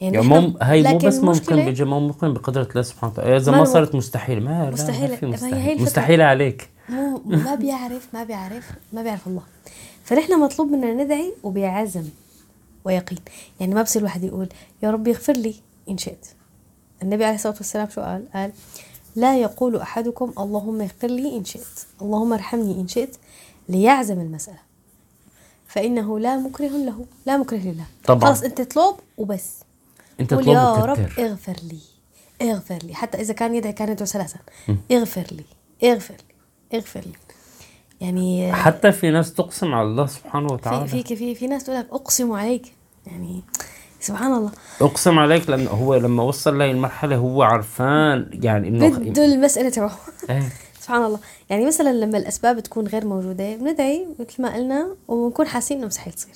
يعني 0.00 0.18
نحن- 0.18 0.26
مو 0.28 0.58
هي 0.62 0.82
مو 0.82 0.98
بس 0.98 1.18
ممكن 1.18 1.64
بيجي 1.64 1.84
ممكن 1.84 2.32
بقدرة 2.34 2.68
الله 2.70 2.82
سبحانه 2.82 3.12
وتعالى. 3.12 3.36
إذا 3.36 3.52
ما 3.52 3.58
ما 3.58 3.64
صارت 3.64 3.94
مستحيل. 3.94 4.44
ما 4.44 4.70
مستحيل. 4.70 5.10
ما 5.10 5.18
هي 5.22 5.28
مستحيل. 5.28 5.82
مستحيل 5.82 6.20
عليك. 6.22 6.68
مو 6.88 7.22
ما 7.24 7.54
بيعرف 7.64 8.08
ما 8.14 8.24
بيعرف 8.24 8.70
ما 8.92 9.02
بيعرف 9.02 9.26
الله. 9.26 9.42
فنحن 10.04 10.40
مطلوب 10.40 10.70
منا 10.70 10.94
ندعي 11.04 11.34
وبعزم 11.42 12.04
ويقين. 12.84 13.18
يعني 13.60 13.74
ما 13.74 13.82
بصير 13.82 14.02
الواحد 14.02 14.24
يقول 14.24 14.48
يا 14.82 14.90
ربي 14.90 15.10
اغفر 15.10 15.32
لي. 15.32 15.54
إن 15.88 15.98
شئت. 15.98 16.26
النبي 17.02 17.24
عليه 17.24 17.34
الصلاة 17.34 17.54
والسلام 17.56 17.88
شو 17.90 18.00
قال؟ 18.00 18.24
قال 18.34 18.52
لا 19.16 19.38
يقول 19.38 19.76
أحدكم 19.76 20.32
اللهم 20.38 20.80
اغفر 20.80 21.08
لي 21.08 21.36
إن 21.36 21.44
شئت 21.44 21.86
اللهم 22.02 22.32
ارحمني 22.32 22.80
إن 22.80 22.88
شئت 22.88 23.16
ليعزم 23.68 24.20
المسألة. 24.20 24.58
فإنه 25.66 26.18
لا 26.18 26.36
مكره 26.36 26.68
له 26.68 27.06
لا 27.26 27.36
مكره 27.36 27.58
لله. 27.58 27.84
طبعاً. 28.04 28.20
خلاص 28.20 28.42
أنت 28.42 28.60
اطلب 28.60 28.96
وبس. 29.18 29.50
أنت 30.20 30.34
قول 30.34 30.44
طلب 30.44 30.54
يا 30.54 30.74
رب 30.74 31.08
اغفر 31.18 31.56
لي 31.62 31.78
اغفر 32.50 32.78
لي. 32.82 32.94
حتى 32.94 33.20
إذا 33.20 33.34
كان 33.34 33.54
يدعي 33.54 33.72
كان 33.72 33.88
يدعو 33.88 34.06
ثلاثا 34.06 34.38
اغفر 34.92 35.26
لي 35.32 35.44
اغفر 35.92 36.14
لي. 36.14 36.33
اغفر 36.74 37.04
يعني 38.00 38.52
حتى 38.52 38.92
في 38.92 39.10
ناس 39.10 39.34
تقسم 39.34 39.74
على 39.74 39.88
الله 39.88 40.06
سبحانه 40.06 40.48
في 40.48 40.54
وتعالى. 40.54 40.86
في 40.86 41.16
في, 41.16 41.34
في 41.34 41.46
ناس 41.46 41.64
تقول 41.64 41.78
لك 41.78 41.86
أقسم 41.92 42.32
عليك. 42.32 42.72
يعني 43.06 43.42
سبحان 44.00 44.32
الله. 44.32 44.50
أقسم 44.80 45.18
عليك 45.18 45.50
لأنه 45.50 45.70
هو 45.70 45.94
لما 45.94 46.22
وصل 46.22 46.58
لهي 46.58 46.70
المرحلة 46.70 47.16
هو 47.16 47.42
عرفان 47.42 48.30
يعني 48.32 48.68
إنه 48.68 48.88
بده 48.88 49.24
المسألة 49.24 49.68
تبعه. 49.68 49.98
إيه. 50.30 50.42
سبحان 50.80 51.04
الله. 51.04 51.18
يعني 51.50 51.66
مثلا 51.66 51.92
لما 51.92 52.18
الأسباب 52.18 52.60
تكون 52.60 52.86
غير 52.86 53.06
موجودة 53.06 53.56
بندعي 53.56 54.06
مثل 54.20 54.42
ما 54.42 54.54
قلنا 54.54 54.96
وبنكون 55.08 55.46
حاسين 55.46 55.78
إنه 55.78 55.86
مستحيل 55.86 56.12
تصير. 56.12 56.34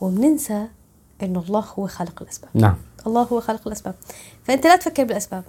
وبننسى 0.00 0.66
إنه 1.22 1.44
الله 1.48 1.64
هو 1.78 1.86
خالق 1.86 2.22
الأسباب. 2.22 2.50
نعم. 2.54 2.76
الله 3.06 3.22
هو 3.22 3.40
خالق 3.40 3.66
الأسباب. 3.66 3.94
فأنت 4.44 4.66
لا 4.66 4.76
تفكر 4.76 5.04
بالأسباب. 5.04 5.44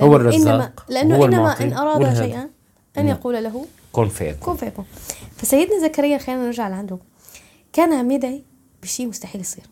هو 0.00 0.16
الرزاق، 0.16 0.48
إنما 0.48 0.72
لأنه 0.88 1.16
هو 1.16 1.24
إنما 1.24 1.60
إن 1.60 1.72
أراد. 1.72 2.14
شيئا 2.14 2.55
أن 2.98 3.08
يقول 3.08 3.44
له 3.44 3.66
كن 3.92 4.08
فيكون 4.08 4.54
كن 4.54 4.56
فيكون 4.56 4.84
فسيدنا 5.36 5.80
زكريا 5.82 6.18
خلينا 6.18 6.46
نرجع 6.46 6.68
لعنده 6.68 6.98
كان 7.72 7.92
عم 7.92 8.10
يدعي 8.10 8.42
بشيء 8.82 9.06
مستحيل 9.08 9.40
يصير. 9.40 9.64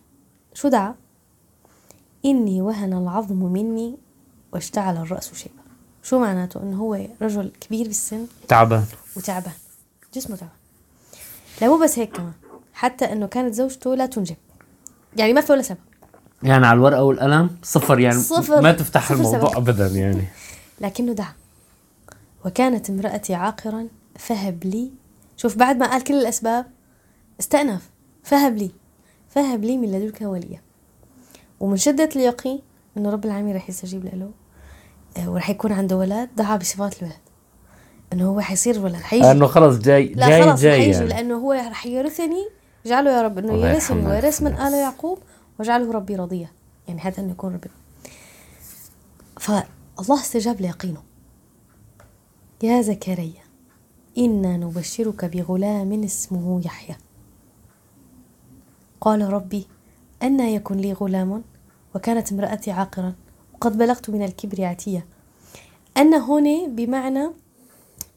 شو 0.54 0.68
دعا؟ 0.68 0.94
إني 2.24 2.62
وهن 2.62 2.92
العظم 2.92 3.52
مني 3.52 3.96
واشتعل 4.52 4.96
الرأس 4.96 5.34
شيبا 5.34 5.62
شو 6.02 6.18
معناته؟ 6.18 6.62
إنه 6.62 6.76
هو 6.76 7.06
رجل 7.22 7.52
كبير 7.60 7.86
بالسن 7.86 8.26
تعبان. 8.48 8.84
وتعبان. 9.16 9.52
جسمه 10.14 10.36
تعبان. 10.36 10.56
لا 11.60 11.68
مو 11.68 11.78
بس 11.78 11.98
هيك 11.98 12.16
كمان. 12.16 12.32
حتى 12.72 13.04
إنه 13.04 13.26
كانت 13.26 13.54
زوجته 13.54 13.94
لا 13.94 14.06
تنجب. 14.06 14.36
يعني 15.16 15.32
ما 15.32 15.40
في 15.40 15.52
ولا 15.52 15.62
سبب. 15.62 15.78
يعني 16.42 16.66
على 16.66 16.76
الورقة 16.76 17.02
والقلم 17.02 17.50
صفر 17.62 17.98
يعني 18.00 18.20
صفر. 18.20 18.60
ما 18.60 18.72
تفتح 18.72 19.04
صفر 19.04 19.14
الموضوع 19.14 19.50
سبب. 19.50 19.56
ابدا 19.56 19.86
يعني. 19.86 20.24
لكنه 20.80 21.12
دعا. 21.12 21.32
وكانت 22.44 22.90
امرأتي 22.90 23.34
عاقرا 23.34 23.88
فهب 24.16 24.64
لي. 24.64 24.92
شوف 25.36 25.56
بعد 25.56 25.76
ما 25.76 25.90
قال 25.90 26.04
كل 26.04 26.14
الأسباب 26.14 26.66
استأنف. 27.40 27.90
فهب 28.22 28.56
لي. 28.56 28.70
فهب 29.28 29.64
لي 29.64 29.76
من 29.76 29.92
لدنك 29.92 30.20
وليا. 30.20 30.60
ومن 31.60 31.76
شدة 31.76 32.08
اليقين 32.16 32.60
إنه 32.96 33.10
رب 33.10 33.24
العالمين 33.24 33.56
رح 33.56 33.68
يستجيب 33.68 34.04
له 34.04 34.30
آه، 35.16 35.30
ورح 35.30 35.50
يكون 35.50 35.72
عنده 35.72 35.96
ولد 35.96 36.28
دعا 36.36 36.56
بصفات 36.56 37.02
الولد. 37.02 37.14
إنه 38.12 38.28
هو 38.28 38.40
حيصير 38.40 38.80
ولد 38.80 38.94
حيجي 38.94 39.30
انه 39.30 39.46
خلص 39.46 39.78
جاي 39.78 40.06
لا 40.06 40.28
جاي 40.28 40.42
خلص 40.42 40.60
جاي 40.60 40.90
يعني. 40.90 41.06
لأنه 41.06 41.34
هو 41.34 41.52
رح 41.52 41.86
يرثني. 41.86 42.48
اجعله 42.86 43.10
يا 43.10 43.22
رب 43.22 43.38
إنه 43.38 43.54
يرثني 43.54 44.06
ويرث 44.06 44.42
من 44.42 44.52
آل. 44.52 44.72
يعقوب 44.72 45.18
واجعله 45.58 45.92
ربي 45.92 46.16
رضيا. 46.16 46.48
يعني 46.88 47.00
حتى 47.00 47.20
إنه 47.20 47.30
يكون 47.30 47.54
ربي. 47.54 47.68
فالله 49.40 50.20
استجاب 50.20 50.60
ليقينه. 50.60 51.02
يا 52.62 52.82
زكريا 52.82 53.44
إنا 54.18 54.56
نبشرك 54.56 55.24
بغلام 55.24 56.04
اسمه 56.04 56.60
يحيى. 56.64 56.96
قال 59.00 59.32
ربي 59.32 59.66
أنا 60.22 60.48
يكن 60.48 60.76
لي 60.76 60.92
غلام 60.92 61.42
وكانت 61.94 62.32
امرأتي 62.32 62.70
عاقرا 62.70 63.14
وقد 63.54 63.78
بلغت 63.78 64.10
من 64.10 64.24
الكبر 64.24 64.64
عتية 64.64 65.06
أن 65.96 66.14
هنا 66.14 66.66
بمعنى 66.66 67.30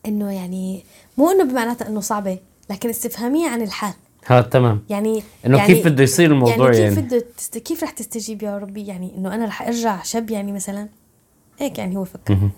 أنه 0.06 0.32
يعني 0.32 0.84
مو 1.18 1.32
أنه 1.32 1.44
بمعناتها 1.44 1.88
أنه 1.88 2.00
صعبة 2.00 2.40
لكن 2.70 2.90
استفهامية 2.90 3.50
عن 3.50 3.62
الحال. 3.62 3.94
ها 4.28 4.42
تمام. 4.42 4.84
يعني 4.90 5.24
إنه 5.46 5.58
يعني 5.58 5.74
كيف 5.74 5.88
بده 5.88 6.04
يصير 6.04 6.32
الموضوع 6.32 6.74
يعني 6.74 6.78
يعني, 6.78 6.96
كيف 6.96 7.06
بده 7.06 7.26
تست... 7.38 7.58
كيف 7.58 7.84
رح 7.84 7.92
تستجيب 7.92 8.44
يا 8.44 8.58
ربي؟ 8.58 8.88
يعني 8.88 9.16
إنه 9.18 9.36
أنا 9.36 9.46
رح 9.46 9.62
أرجع 9.62 10.04
شاب 10.04 10.30
يعني 10.30 10.52
مثلا؟ 10.52 10.90
هيك 11.60 11.78
يعني 11.78 11.98
هو 11.98 12.04
فكر. 12.04 12.50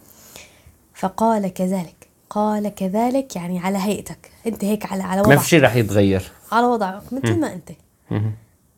فقال 0.99 1.53
كذلك. 1.53 1.95
قال 2.29 2.75
كذلك 2.75 3.35
يعني 3.35 3.59
على 3.59 3.77
هيئتك. 3.77 4.31
انت 4.47 4.63
هيك 4.63 4.85
على 4.91 5.03
على 5.03 5.21
ما 5.21 5.27
وضعك. 5.27 5.39
في 5.39 5.49
شيء 5.49 5.61
رح 5.61 5.75
يتغير. 5.75 6.31
على 6.51 6.67
وضعك. 6.67 7.13
مثل 7.13 7.39
ما 7.39 7.53
انت. 7.53 7.69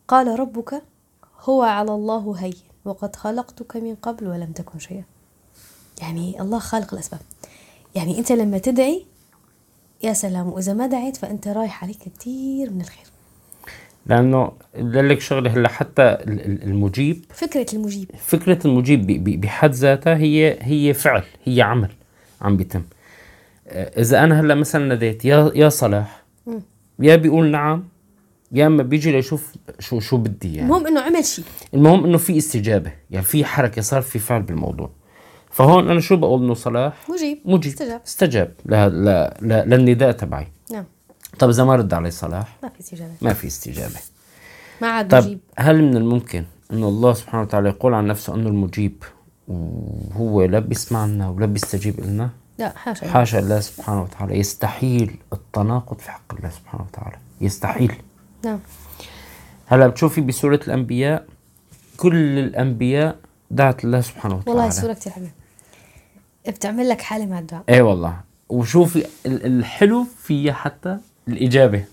قال 0.08 0.40
ربك 0.40 0.82
هو 1.40 1.62
على 1.62 1.90
الله 1.94 2.34
هين. 2.38 2.54
وقد 2.84 3.16
خلقتك 3.16 3.76
من 3.76 3.94
قبل 3.94 4.26
ولم 4.26 4.52
تكن 4.52 4.78
شيئا. 4.78 5.04
يعني 6.00 6.40
الله 6.40 6.58
خالق 6.58 6.94
الأسباب. 6.94 7.20
يعني 7.94 8.18
انت 8.18 8.32
لما 8.32 8.58
تدعي 8.58 9.04
يا 10.02 10.12
سلام 10.12 10.48
وإذا 10.52 10.72
ما 10.72 10.86
دعيت 10.86 11.16
فأنت 11.16 11.48
رايح 11.48 11.84
عليك 11.84 11.98
كثير 11.98 12.70
من 12.70 12.80
الخير. 12.80 13.06
لأنه 14.06 14.52
لك 14.74 15.20
شغلة 15.20 15.50
هلأ 15.50 15.68
حتى 15.68 16.02
ال- 16.02 16.40
ال- 16.46 16.62
المجيب. 16.62 17.24
فكرة 17.34 17.66
المجيب. 17.72 18.10
فكرة 18.18 18.66
المجيب 18.66 19.06
بحد 19.40 19.70
ذاتها 19.74 20.16
هي 20.16 20.58
هي 20.60 20.94
فعل 20.94 21.22
هي 21.44 21.62
عمل. 21.62 21.90
عم 22.42 22.56
بيتم. 22.56 22.82
آه، 23.68 24.00
إذا 24.00 24.24
أنا 24.24 24.40
هلأ 24.40 24.54
مثلا 24.54 24.84
ناديت 24.84 25.24
يا 25.24 25.52
يا 25.54 25.68
صلاح. 25.68 26.22
يا 26.98 27.16
بيقول 27.16 27.50
نعم 27.50 27.84
يا 28.52 28.66
إما 28.66 28.82
بيجي 28.82 29.12
ليشوف 29.12 29.54
شو 29.78 30.00
شو 30.00 30.16
بدي 30.16 30.54
يعني. 30.54 30.68
المهم 30.68 30.86
إنه 30.86 31.00
عمل 31.00 31.24
شيء 31.24 31.44
المهم 31.74 32.04
إنه 32.04 32.18
في 32.18 32.38
استجابة 32.38 32.92
يعني 33.10 33.24
في 33.24 33.44
حركة 33.44 33.82
صار 33.82 34.02
في 34.02 34.18
فعل 34.18 34.42
بالموضوع. 34.42 34.90
فهون 35.50 35.90
أنا 35.90 36.00
شو 36.00 36.16
بقول 36.16 36.44
إنه 36.44 36.54
صلاح؟ 36.54 37.10
مجيب 37.10 37.38
مجيب. 37.44 37.72
استجاب. 37.72 38.00
استجاب. 38.06 38.52
له 38.66 38.88
ل... 38.88 39.04
ل... 39.40 39.48
للنداء 39.48 40.12
تبعي. 40.12 40.48
نعم. 40.72 40.84
طب 41.38 41.48
إذا 41.48 41.64
ما 41.64 41.76
رد 41.76 41.94
علي 41.94 42.10
صلاح؟ 42.10 42.56
ما 42.62 42.68
في 42.68 42.80
استجابة. 42.80 43.12
ما 43.22 43.32
في 43.32 43.46
استجابة. 43.46 44.00
ما 44.82 44.88
عاد 44.88 45.08
طب 45.08 45.24
مجيب. 45.24 45.38
هل 45.58 45.82
من 45.82 45.96
الممكن 45.96 46.44
إنه 46.72 46.88
الله 46.88 47.14
سبحانه 47.14 47.42
وتعالى 47.42 47.68
يقول 47.68 47.94
عن 47.94 48.06
نفسه 48.06 48.34
إنه 48.34 48.48
المجيب؟ 48.48 49.04
وهو 49.48 50.44
لا 50.44 50.58
بيسمعنا 50.58 51.28
ولا 51.28 51.46
بيستجيب 51.46 52.00
لنا 52.00 52.30
لا 52.58 52.72
حاشا 52.76 53.10
حاشا 53.10 53.38
الله 53.38 53.60
سبحانه 53.60 54.02
وتعالى. 54.02 54.38
يستحيل 54.38 55.16
التناقض 55.32 55.98
في 55.98 56.10
حق 56.10 56.34
الله 56.34 56.50
سبحانه 56.50 56.84
وتعالى. 56.84 57.16
يستحيل. 57.40 57.92
نعم. 58.44 58.58
هلا 59.66 59.86
بتشوفي 59.86 60.20
بسورة 60.20 60.60
الأنبياء. 60.66 61.26
كل 61.96 62.38
الأنبياء 62.38 63.16
دعت 63.50 63.84
الله 63.84 64.00
سبحانه 64.00 64.34
وتعالى. 64.34 64.50
والله 64.50 64.68
السورة 64.68 64.92
كتير 64.92 65.12
حلوة. 65.12 65.30
بتعمل 66.48 66.88
لك 66.88 67.00
حالة 67.00 67.26
مع 67.26 67.38
الدعاء. 67.38 67.64
إيه 67.68 67.82
والله. 67.82 68.20
وشوفي 68.48 69.06
ال- 69.26 69.46
الحلو 69.46 70.06
فيها 70.22 70.52
حتى 70.52 70.98
الإجابة. 71.28 71.84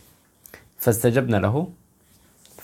فاستجبنا 0.77 1.37
له. 1.37 1.67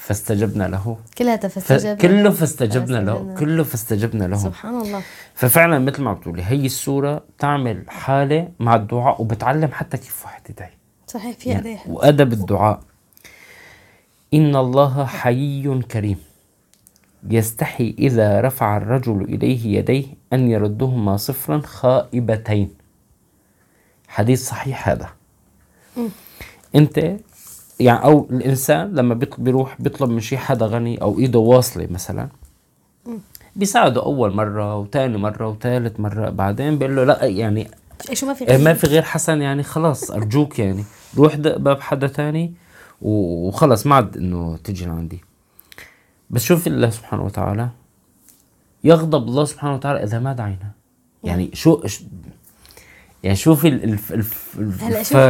فاستجبنا 0.05 0.63
له. 0.63 0.97
كلها 1.17 1.37
ف... 1.37 1.45
فاستجاب 1.45 1.97
كله 1.97 2.29
فاستجبنا 2.29 2.97
له. 2.97 3.35
كله 3.39 3.63
فاستجبنا 3.63 4.23
له. 4.23 4.37
سبحان 4.37 4.81
الله. 4.81 5.01
ففعلا 5.35 5.79
مثل 5.79 6.01
ما 6.01 6.13
بتقولي 6.13 6.43
هي 6.43 6.65
السورة 6.65 7.23
بتعمل 7.37 7.83
حالة 7.87 8.51
مع 8.59 8.75
الدعاء 8.75 9.21
وبتعلم 9.21 9.71
حتى 9.71 9.97
كيف 9.97 10.25
واحد 10.25 10.41
يدعي. 10.49 10.69
صحيح 11.07 11.37
في 11.37 11.55
حلو. 11.55 11.77
وأدب 11.87 12.33
الدعاء. 12.33 12.79
إن 14.33 14.55
الله 14.55 15.05
حيي 15.05 15.81
كريم. 15.81 16.17
يستحي 17.29 17.95
إذا 17.99 18.41
رفع 18.41 18.77
الرجل 18.77 19.21
إليه 19.21 19.77
يديه 19.77 20.05
أن 20.33 20.51
يردهما 20.51 21.17
صفرا 21.17 21.61
خائبتين. 21.61 22.69
حديث 24.07 24.49
صحيح 24.49 24.89
هذا. 24.89 25.09
أنت 26.75 27.17
يعني 27.79 28.03
أو 28.03 28.27
الإنسان 28.31 28.95
لما 28.95 29.13
بيروح 29.37 29.81
بيطلب 29.81 30.09
من 30.09 30.19
شي 30.19 30.37
حدا 30.37 30.65
غني 30.65 31.01
أو 31.01 31.19
إيده 31.19 31.39
واصلة 31.39 31.87
مثلا 31.91 32.27
بيساعده 33.55 34.03
أول 34.03 34.35
مرة 34.35 34.77
وتاني 34.77 35.17
مرة 35.17 35.47
وثالث 35.49 35.99
مرة 35.99 36.29
بعدين 36.29 36.77
بيقول 36.77 36.95
له 36.95 37.03
لأ 37.03 37.25
يعني 37.25 37.67
شو 38.13 38.27
ما 38.27 38.33
في 38.33 38.47
إيه 38.47 38.57
ما 38.57 38.63
غير؟ 38.63 38.75
في 38.75 38.87
غير 38.87 39.01
حسن 39.01 39.41
يعني 39.41 39.63
خلاص 39.63 40.11
أرجوك 40.11 40.59
يعني 40.59 40.83
روح 41.17 41.35
دق 41.35 41.57
باب 41.57 41.81
حدا 41.81 42.07
تاني 42.07 42.53
و- 43.01 43.47
وخلص 43.47 43.85
ما 43.87 43.95
عاد 43.95 44.17
إنه 44.17 44.57
تجي 44.63 44.85
لعندي. 44.85 45.21
بس 46.29 46.43
شوف 46.43 46.67
الله 46.67 46.89
سبحانه 46.89 47.23
وتعالى 47.25 47.69
يغضب 48.83 49.27
الله 49.27 49.45
سبحانه 49.45 49.73
وتعالى 49.75 50.03
إذا 50.03 50.19
ما 50.19 50.33
دعينا. 50.33 50.71
يعني 51.23 51.49
شو 51.53 51.81
يعني 53.25 53.37
شوفي 53.37 53.67
ال- 53.67 53.83
الف 53.83 54.13
الف 54.13 54.55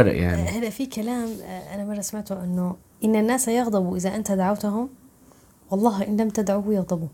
يعني. 0.06 0.42
هلا 0.48 0.70
في 0.70 0.86
كلام 0.86 1.28
آه، 1.44 1.74
أنا 1.74 1.84
مرة 1.84 2.00
سمعته 2.00 2.44
إنه 2.44 2.76
إن 3.04 3.16
الناس 3.16 3.48
يغضبوا 3.48 3.96
إذا 3.96 4.16
أنت 4.16 4.32
دعوتهم 4.32 4.88
والله 5.70 6.06
إن 6.08 6.16
لم 6.20 6.28
تدعوه 6.28 6.74
يغضبوا. 6.74 7.08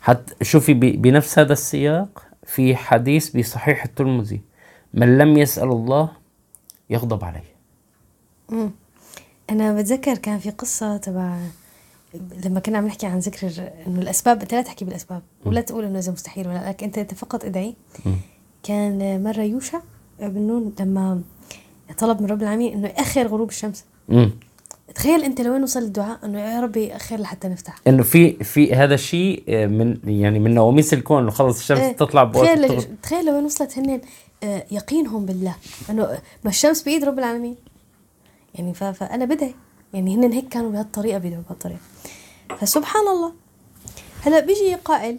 حتى 0.00 0.34
شوفي 0.44 0.74
بنفس 0.74 1.38
هذا 1.38 1.52
السياق 1.52 2.26
في 2.46 2.76
حديث 2.76 3.36
بصحيح 3.36 3.84
الترمذي 3.84 4.40
من 4.94 5.18
لم 5.18 5.38
يسأل 5.38 5.68
الله 5.68 6.08
يغضب 6.90 7.24
عليه. 7.24 7.44
مم. 8.48 8.70
أنا 9.50 9.72
بتذكر 9.74 10.18
كان 10.18 10.38
في 10.38 10.50
قصة 10.50 10.96
تبع 10.96 11.38
لما 12.44 12.60
كنا 12.60 12.78
عم 12.78 12.86
نحكي 12.86 13.06
عن 13.06 13.18
ذكر 13.18 13.70
إنه 13.86 14.00
الأسباب 14.00 14.40
انت 14.42 14.54
لا 14.54 14.62
تحكي 14.62 14.84
بالأسباب 14.84 15.22
ولا 15.44 15.60
تقول 15.60 15.84
إنه 15.84 15.98
إذا 15.98 16.12
مستحيل 16.12 16.48
ولا 16.48 16.68
لك 16.68 16.82
انت 16.84 16.98
أنت 16.98 17.14
فقط 17.14 17.44
ادعي. 17.44 17.74
كان 18.62 19.22
مرة 19.22 19.42
يوشع 19.42 19.80
بن 20.20 20.40
نون 20.40 20.74
لما 20.80 21.22
طلب 21.98 22.22
من 22.22 22.28
رب 22.28 22.42
العالمين 22.42 22.72
إنه 22.72 22.88
يأخر 22.88 23.26
غروب 23.26 23.48
الشمس. 23.48 23.84
امم 24.10 24.30
تخيل 24.94 25.24
أنت 25.24 25.40
لوين 25.40 25.62
وصل 25.62 25.82
الدعاء 25.82 26.18
إنه 26.24 26.40
يا 26.40 26.60
ربي 26.60 26.96
اخر 26.96 27.16
لحتى 27.16 27.48
نفتح. 27.48 27.80
إنه 27.86 28.02
في 28.02 28.44
في 28.44 28.74
هذا 28.74 28.94
الشيء 28.94 29.42
آه، 29.48 29.66
من 29.66 29.98
يعني 30.04 30.38
من 30.38 30.54
نواميس 30.54 30.94
الكون 30.94 31.22
إنه 31.22 31.30
خلص 31.30 31.58
الشمس 31.58 31.78
إيه، 31.78 31.92
تطلع 31.92 32.24
بوقت 32.24 32.58
تخيل. 32.58 32.96
تخيل 33.02 33.26
لوين 33.26 33.44
وصلت 33.44 33.78
هن 33.78 34.00
آه، 34.42 34.66
يقينهم 34.70 35.26
بالله. 35.26 35.54
إنه 35.90 36.18
ما 36.44 36.50
الشمس 36.50 36.82
بإيد 36.82 37.04
رب 37.04 37.18
العالمين. 37.18 37.56
يعني 38.54 38.74
فأنا 38.74 39.24
بدعي. 39.24 39.54
يعني 39.94 40.16
هن 40.16 40.32
هيك 40.32 40.48
كانوا 40.48 40.70
بهالطريقة 40.70 41.18
بيدعوا 41.18 41.42
بهالطريقة. 41.42 41.80
فسبحان 42.60 43.08
الله. 43.08 43.32
هلأ 44.22 44.40
بيجي 44.40 44.74
قائل 44.74 45.18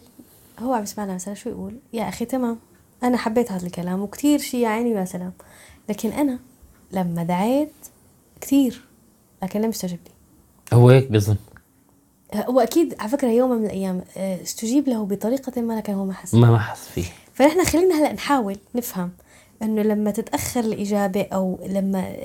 هو 0.59 0.73
عم 0.73 0.83
يسمعنا 0.83 1.13
مثلا 1.13 1.33
شو 1.33 1.49
يقول؟ 1.49 1.73
يا 1.93 2.09
أخي 2.09 2.25
تمام. 2.25 2.57
أنا 3.03 3.17
حبيت 3.17 3.51
هذا 3.51 3.67
الكلام 3.67 4.01
وكثير 4.01 4.39
شيء 4.39 4.59
يا 4.59 4.69
عيني 4.69 4.93
ويا 4.93 5.05
سلام. 5.05 5.33
لكن 5.89 6.09
أنا 6.09 6.39
لما 6.91 7.23
دعيت 7.23 7.73
كثير 8.41 8.81
لكن 9.43 9.61
لم 9.61 9.69
يستجب 9.69 9.99
لي 10.05 10.11
هو 10.77 10.89
هيك 10.89 11.11
بظن؟ 11.11 11.35
هو 12.35 12.59
أكيد 12.59 12.95
على 12.99 13.09
فكرة 13.09 13.27
يوم 13.27 13.51
من 13.51 13.65
الأيام 13.65 14.01
آه، 14.17 14.41
استجيب 14.41 14.89
له 14.89 15.05
بطريقة 15.05 15.61
ما 15.61 15.73
لكن 15.73 15.93
هو 15.93 16.05
ما 16.05 16.13
حس 16.13 16.33
ما 16.33 16.51
ما 16.51 16.59
حس 16.59 16.87
فيه. 16.87 17.05
فنحن 17.33 17.63
خلينا 17.63 17.99
هلأ 17.99 18.13
نحاول 18.13 18.57
نفهم 18.75 19.11
إنه 19.61 19.81
لما 19.81 20.11
تتأخر 20.11 20.59
الإجابة 20.59 21.27
أو 21.33 21.59
لما 21.67 22.15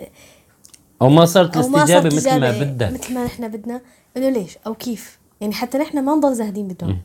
أو 1.02 1.08
ما 1.08 1.24
صارت 1.24 1.58
صارت 1.58 2.06
مثل 2.06 2.40
ما 2.40 2.50
بدك. 2.50 2.92
مثل 2.92 3.14
ما 3.14 3.24
نحن 3.24 3.48
بدنا 3.48 3.80
إنه 4.16 4.28
ليش؟ 4.28 4.58
أو 4.66 4.74
كيف؟ 4.74 5.18
يعني 5.40 5.54
حتى 5.54 5.78
نحن 5.78 6.04
ما 6.04 6.14
نضل 6.14 6.34
زاهدين 6.34 6.68
بالدعاء. 6.68 6.96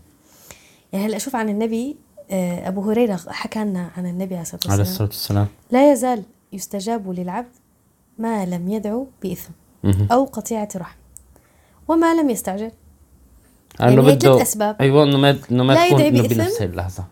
يعني 0.93 1.05
هلأ 1.05 1.15
أشوف 1.15 1.35
عن 1.35 1.49
النبي 1.49 1.95
آه، 2.31 2.67
أبو 2.67 2.81
هريرة 2.91 3.19
حكى 3.27 3.59
لنا 3.59 3.89
عن 3.97 4.05
النبي 4.05 4.35
عليه 4.35 4.41
الصلاة 4.41 4.59
عليه 4.65 4.79
والسلام 4.79 5.07
الصلاة 5.07 5.07
والسلام 5.07 5.47
لا 5.71 5.91
يزال 5.91 6.23
يستجاب 6.53 7.11
للعبد 7.11 7.47
ما 8.17 8.45
لم 8.45 8.69
يدعو 8.69 9.07
بإثم 9.23 9.51
مهم. 9.83 10.07
أو 10.11 10.25
قطيعة 10.25 10.69
رحم 10.75 10.97
وما 11.87 12.13
لم 12.13 12.29
يستعجل 12.29 12.71
يعني 13.79 13.95
بده 13.95 14.15
ثلاث 14.19 14.41
أسباب. 14.41 14.75
أيوه 14.81 15.03
إنه 15.03 15.17
ما 15.17 15.39
إنه 15.51 15.63
ما 15.63 15.87
تكون 15.87 16.01
إنه 16.01 16.21
بإثم. 16.21 16.35
بنفس 16.35 16.61
اللحظة 16.61 17.03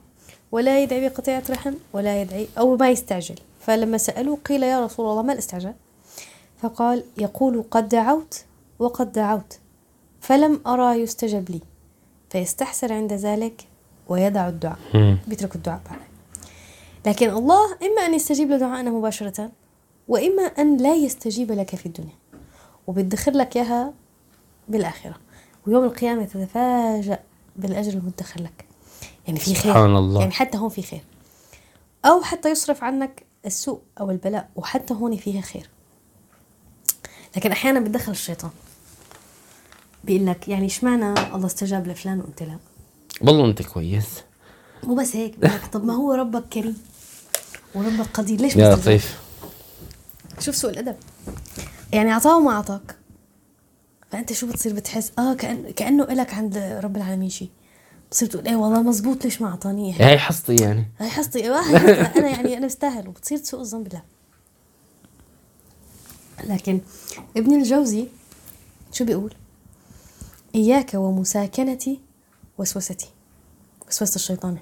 ولا 0.51 0.83
يدعي 0.83 1.09
بقطيعة 1.09 1.43
رحم 1.49 1.73
ولا 1.93 2.21
يدعي 2.21 2.47
أو 2.57 2.77
ما 2.77 2.89
يستعجل 2.89 3.35
فلما 3.61 3.97
سألوه 3.97 4.37
قيل 4.45 4.63
يا 4.63 4.85
رسول 4.85 5.05
الله 5.11 5.21
ما 5.21 5.33
الاستعجال 5.33 5.73
فقال 6.61 7.03
يقول 7.17 7.63
قد 7.71 7.89
دعوت 7.89 8.43
وقد 8.79 9.11
دعوت 9.11 9.59
فلم 10.21 10.59
أرى 10.67 11.01
يستجب 11.01 11.49
لي 11.49 11.61
فيستحسر 12.29 12.93
عند 12.93 13.13
ذلك 13.13 13.66
ويدع 14.09 14.47
الدعاء. 14.47 14.77
بيترك 15.27 15.55
الدعاء 15.55 15.81
بعدين. 15.85 16.07
لكن 17.05 17.29
الله 17.29 17.65
إما 17.65 18.05
أن 18.05 18.13
يستجيب 18.13 18.51
لدعائنا 18.51 18.89
مباشرة 18.89 19.51
وإما 20.07 20.43
أن 20.43 20.77
لا 20.77 20.95
يستجيب 20.95 21.51
لك 21.51 21.75
في 21.75 21.85
الدنيا 21.85 22.15
وبيدخر 22.87 23.31
لك 23.31 23.57
إياها 23.57 23.93
بالآخرة. 24.67 25.15
ويوم 25.67 25.83
القيامة 25.83 26.25
تتفاجأ 26.25 27.19
بالأجر 27.55 27.93
المدخر 27.93 28.41
لك. 28.41 28.65
يعني 29.27 29.39
في 29.39 29.55
خير. 29.55 29.73
سبحان 29.73 29.95
الله. 29.95 30.19
يعني 30.19 30.31
حتى 30.31 30.57
هون 30.57 30.69
في 30.69 30.81
خير. 30.81 31.01
أو 32.05 32.21
حتى 32.21 32.51
يصرف 32.51 32.83
عنك 32.83 33.23
السوء 33.45 33.79
أو 33.99 34.11
البلاء 34.11 34.49
وحتى 34.55 34.93
هون 34.93 35.17
فيها 35.17 35.41
خير. 35.41 35.69
لكن 37.37 37.51
أحيانا 37.51 37.79
بتدخل 37.79 38.11
الشيطان. 38.11 38.51
بيقول 40.03 40.25
لك 40.25 40.47
يعني 40.47 40.65
اشمعنى 40.65 41.13
الله 41.35 41.45
استجاب 41.45 41.87
لفلان 41.87 42.19
وانت 42.19 42.43
لا 42.43 42.57
والله 43.21 43.45
انت 43.45 43.61
كويس. 43.61 44.05
مو 44.83 44.95
بس 44.95 45.15
هيك 45.15 45.35
طب 45.73 45.85
ما 45.85 45.93
هو 45.93 46.13
ربك 46.13 46.43
كريم 46.53 46.77
وربك 47.75 48.07
قدير. 48.13 48.41
ليش 48.41 48.55
يا؟ 48.55 48.75
لطيف. 48.75 49.19
شوف 50.39 50.55
سوء 50.55 50.71
الأدب. 50.71 50.95
يعني 51.93 52.11
اعطاه 52.11 52.37
وما 52.37 52.51
اعطاك 52.51 52.95
فأنت 54.11 54.33
شو 54.33 54.47
بتصير؟ 54.47 54.73
بتحس 54.73 55.11
آه 55.19 55.33
كأن 55.33 55.71
كأنه 55.71 56.03
إلك 56.03 56.33
عند 56.33 56.57
رب 56.57 56.97
العالمين 56.97 57.29
شيء 57.29 57.49
بتصير 58.09 58.27
تقول 58.27 58.47
إيه 58.47 58.55
والله 58.55 58.81
مزبوط 58.81 59.25
ليش 59.25 59.41
ما 59.41 59.47
اعطاني 59.47 59.93
إياه؟ 59.93 60.09
هاي 60.09 60.17
حصتي 60.17 60.55
يعني. 60.55 60.85
هاي 60.99 61.09
حصتي. 61.09 61.49
أنا 62.17 62.29
يعني 62.29 62.57
أنا 62.57 62.65
بستاهل 62.65 63.07
وبتصير 63.07 63.37
تسوء 63.37 63.59
الظن 63.59 63.83
بالله. 63.83 64.01
لكن 66.43 66.79
ابن 67.37 67.55
الجوزي 67.55 68.07
شو 68.91 69.05
بيقول؟ 69.05 69.33
إياك 70.55 70.91
ومساكنة 70.93 71.97
وسوستي 72.57 73.09
وسوسة 73.87 74.15
الشيطان. 74.15 74.57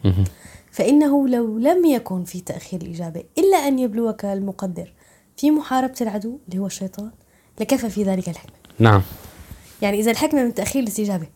فإنه 0.71 1.27
لو 1.27 1.57
لم 1.57 1.85
يكن 1.85 2.23
في 2.23 2.41
تأخير 2.41 2.81
الإجابة 2.81 3.23
إلا 3.37 3.57
أن 3.57 3.79
يبلوك 3.79 4.25
المقدر 4.25 4.93
في 5.37 5.51
محاربة 5.51 5.95
العدو 6.01 6.39
اللي 6.47 6.59
هو 6.59 6.65
الشيطان 6.65 7.11
لكفى 7.59 7.89
في 7.89 8.03
ذلك 8.03 8.29
الحكمة؟ 8.29 8.55
نعم. 8.79 9.01
يعني 9.81 9.99
إذا 9.99 10.11
الحكمة 10.11 10.43
من 10.43 10.53
تأخير 10.53 10.83
الاستجابة 10.83 11.27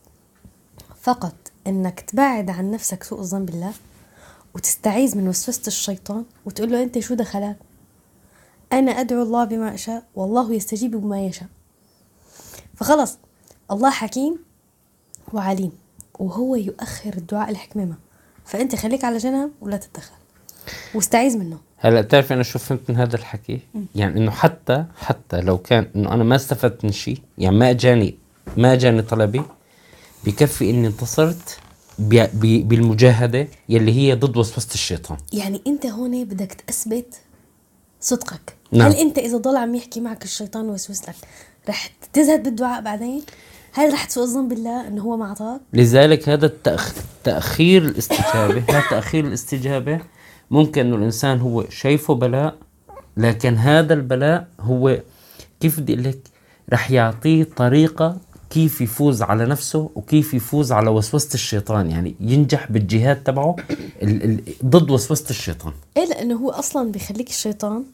فقط 1.00 1.34
أنك 1.66 2.00
تبعد 2.00 2.50
عن 2.50 2.70
نفسك 2.70 3.02
سوء 3.02 3.18
الظن 3.20 3.44
بالله 3.44 3.72
وتستعيذ 4.54 5.18
من 5.18 5.28
وسوسة 5.28 5.62
الشيطان 5.66 6.24
وتقول 6.46 6.72
له 6.72 6.82
أنت 6.82 6.98
شو 6.98 7.14
دخلك؟ 7.14 7.56
أنا 8.72 8.90
أدعو 8.90 9.22
الله 9.22 9.44
بما 9.44 9.74
أشاء 9.74 10.06
والله 10.14 10.52
يستجيب 10.52 10.96
بما 10.96 11.26
يشاء. 11.26 11.48
فخلص 12.76 13.18
الله 13.70 13.90
حكيم 13.90 14.38
وعليم. 15.32 15.72
وهو 16.20 16.56
يؤخر 16.56 17.14
الدعاء 17.16 17.50
الحكمة 17.50 17.94
فأنت 18.44 18.74
خليك 18.76 19.04
على 19.04 19.18
جنب 19.18 19.50
ولا 19.60 19.76
تتدخل. 19.76 20.12
واستعيذ 20.94 21.38
منه. 21.38 21.58
هلا 21.78 22.00
بتعرف 22.00 22.32
أنا 22.32 22.42
شو 22.42 22.58
فهمت 22.58 22.90
من 22.90 22.96
هذا 22.96 23.16
الحكي؟ 23.16 23.60
يعني 23.94 24.18
إنه 24.20 24.30
حتى 24.30 24.84
حتى 24.96 25.40
لو 25.40 25.58
كان 25.58 25.86
إنه 25.96 26.14
أنا 26.14 26.24
ما 26.24 26.36
استفدت 26.36 26.84
من 26.84 26.92
شيء 26.92 27.18
يعني 27.38 27.56
ما 27.56 27.70
اجاني 27.70 28.18
ما 28.56 28.72
اجاني 28.72 29.02
طلبي 29.02 29.42
بكفي 30.24 30.70
إني 30.70 30.86
انتصرت 30.86 31.58
ب- 31.98 32.26
ب- 32.34 32.68
بالمجاهدة 32.68 33.48
يلي 33.68 33.92
هي 33.92 34.14
ضد 34.14 34.36
وسوسة 34.36 34.74
الشيطان. 34.74 35.18
يعني 35.32 35.62
أنت 35.66 35.86
هون 35.86 36.24
بدك 36.24 36.52
تثبت 36.52 37.14
صدقك. 38.00 38.56
نعم. 38.72 38.90
هل 38.90 38.96
أنت 38.96 39.18
إذا 39.18 39.36
ضل 39.36 39.56
عم 39.56 39.74
يحكي 39.74 40.00
معك 40.00 40.24
الشيطان 40.24 40.64
ويوسوس 40.68 41.02
لك 41.08 41.14
رح 41.68 41.90
تزهد 42.12 42.42
بالدعاء 42.42 42.82
بعدين؟ 42.82 43.22
هل 43.72 43.92
رح 43.92 44.04
تسوء 44.04 44.24
الظن 44.24 44.48
بالله 44.48 44.88
إنه 44.88 45.02
هو 45.02 45.16
ما 45.16 45.24
اعطاك 45.24 45.60
لذلك 45.72 46.28
هذا 46.28 46.46
التأخ... 46.46 46.94
تأخير 47.24 47.82
الاستجابة 47.84 48.62
هذا 48.68 48.82
تأخير 48.90 49.24
الاستجابة 49.26 50.00
ممكن 50.50 50.86
إنه 50.86 50.96
الإنسان 50.96 51.40
هو 51.40 51.64
شايفه 51.68 52.14
بلاء 52.14 52.54
لكن 53.16 53.56
هذا 53.56 53.94
البلاء 53.94 54.46
هو 54.60 55.00
كيف 55.60 55.80
بدي 55.80 55.96
لك 55.96 56.18
رح 56.72 56.90
يعطيه 56.90 57.44
طريقة 57.56 58.16
كيف 58.50 58.80
يفوز 58.80 59.22
على 59.22 59.46
نفسه 59.46 59.90
وكيف 59.94 60.34
يفوز 60.34 60.72
على 60.72 60.90
وسوسة 60.90 61.34
الشيطان. 61.34 61.90
يعني 61.90 62.14
ينجح 62.20 62.72
بالجهاد 62.72 63.22
تبعه 63.22 63.56
ال... 64.02 64.24
ال... 64.24 64.40
ضد 64.64 64.90
وسوسة 64.90 65.30
الشيطان. 65.30 65.72
إيه 65.96 66.04
لأنه 66.04 66.34
هو 66.34 66.50
أصلا 66.50 66.92
بيخليك 66.92 67.28
الشيطان 67.28 67.84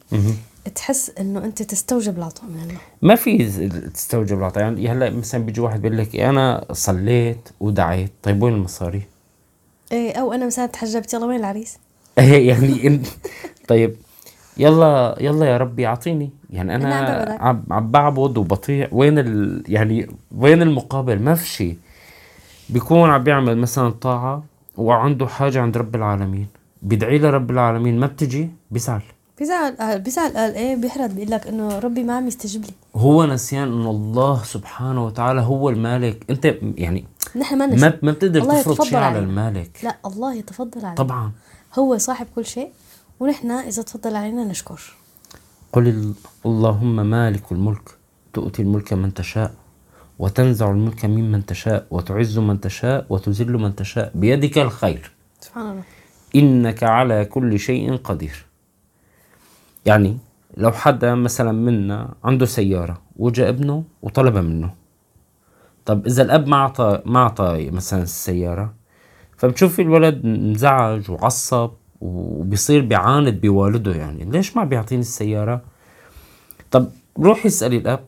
تحس 0.75 1.11
إنه 1.19 1.43
أنت 1.45 1.63
تستوجب 1.63 2.17
العطاء 2.17 2.45
من 2.45 2.61
الله. 2.61 2.77
ما 3.01 3.15
في 3.15 3.45
تستوجب 3.93 4.37
العطاء 4.37 4.63
يعني 4.63 4.89
هلا 4.89 5.09
مثلا 5.09 5.43
بيجي 5.43 5.61
واحد 5.61 5.81
بيقول 5.81 5.97
لك 5.97 6.15
أنا 6.15 6.65
صليت 6.71 7.49
ودعيت. 7.59 8.11
طيب 8.23 8.43
وين 8.43 8.53
المصاري؟ 8.53 9.01
إيه 9.91 10.11
أو 10.11 10.33
أنا 10.33 10.45
مثلا 10.45 10.65
تحجبت 10.65 11.13
يلا 11.13 11.25
وين 11.25 11.39
العريس؟ 11.39 11.77
إيه 12.17 12.47
يعني 12.49 13.01
طيب 13.67 13.95
يلا 14.59 15.15
يلا 15.19 15.45
يا 15.45 15.57
ربي 15.57 15.87
اعطيني. 15.87 16.29
يعني 16.49 16.75
أنا 16.75 17.33
أنا 17.33 17.63
عم 17.69 17.91
بعبد 17.91 18.37
وبطيع 18.37 18.87
وين 18.91 19.19
ال 19.19 19.63
يعني 19.67 20.09
وين 20.37 20.61
المقابل؟ 20.61 21.19
ما 21.21 21.35
في 21.35 21.47
شيء 21.47 21.77
بيكون 22.69 23.09
عم 23.09 23.23
بيعمل 23.23 23.57
مثلا 23.57 23.89
طاعة 23.89 24.43
وعنده 24.77 25.27
حاجة 25.27 25.61
عند 25.61 25.77
رب 25.77 25.95
العالمين. 25.95 26.47
بيدعي 26.81 27.17
لرب 27.17 27.51
العالمين. 27.51 27.99
ما 27.99 28.07
بتجي؟ 28.07 28.49
بيزعل. 28.71 29.01
بيزعل 29.39 29.75
آه، 29.79 29.97
بيزعل 29.97 30.31
قال 30.31 30.55
إيه 30.55 30.75
بيحرد 30.75 31.15
بيقول 31.15 31.31
لك 31.31 31.47
إنه 31.47 31.79
ربي 31.79 32.03
ما 32.03 32.17
عم 32.17 32.27
يستجيب 32.27 32.61
لي. 32.61 32.71
هو 32.95 33.25
نسيان 33.25 33.67
إنه 33.67 33.89
الله 33.89 34.43
سبحانه 34.43 35.05
وتعالى 35.05 35.41
هو 35.41 35.69
المالك. 35.69 36.25
أنت 36.29 36.55
يعني 36.77 37.05
نحن 37.35 37.57
ما 37.57 37.65
نشوف 37.65 38.03
ما 38.03 38.11
بتقدر 38.11 38.41
تفرض 38.41 38.83
شيء 38.83 38.97
على. 38.97 39.19
المالك. 39.19 39.79
لا 39.83 39.95
الله 40.05 40.35
يتفضل 40.35 40.79
علينا. 40.79 40.95
طبعا. 40.95 41.31
هو 41.79 41.97
صاحب 41.97 42.27
كل 42.35 42.45
شيء. 42.45 42.69
ونحن 43.19 43.51
إذا 43.51 43.81
تفضل 43.81 44.15
علينا 44.15 44.43
نشكر. 44.43 44.81
قل 45.73 45.87
ال- 45.87 46.13
اللهم 46.45 46.95
مالك 46.95 47.51
الملك 47.51 47.97
تؤتي 48.33 48.61
الملك 48.61 48.93
من 48.93 49.13
تشاء 49.13 49.53
وتنزع 50.19 50.71
الملك 50.71 51.05
ممن 51.05 51.45
تشاء 51.45 51.87
وتعز 51.91 52.37
من 52.37 52.61
تشاء 52.61 53.05
وتذل 53.09 53.57
من 53.57 53.75
تشاء 53.75 54.11
بيدك 54.15 54.57
الخير. 54.57 55.11
سبحان 55.39 55.71
الله. 55.71 55.83
إنك 56.35 56.83
على 56.83 57.25
كل 57.25 57.59
شيء 57.59 57.95
قدير. 57.95 58.45
يعني 59.85 60.17
لو 60.57 60.71
حدا 60.71 61.15
مثلا 61.15 61.51
منا 61.51 62.13
عنده 62.23 62.45
سيارة 62.45 63.01
وجاء 63.15 63.49
ابنه 63.49 63.83
وطلبها 64.01 64.41
منه. 64.41 64.73
طب 65.85 66.05
إذا 66.07 66.23
الأب 66.23 66.47
ما 66.47 66.55
أعطى 66.55 67.01
ما 67.05 67.19
أعطى 67.19 67.69
مثلا 67.71 68.03
السيارة 68.03 68.73
فبتشوفي 69.37 69.81
الولد 69.81 70.25
انزعج 70.25 71.11
وعصب 71.11 71.71
وبيصير 72.01 72.81
بيعاند 72.81 73.41
بوالده 73.41 73.95
يعني. 73.95 74.25
ليش 74.25 74.57
ما 74.57 74.63
بيعطيني 74.63 75.01
السيارة؟ 75.01 75.61
طب 76.71 76.89
روح 77.19 77.45
اسألي 77.45 77.77
الأب. 77.77 78.05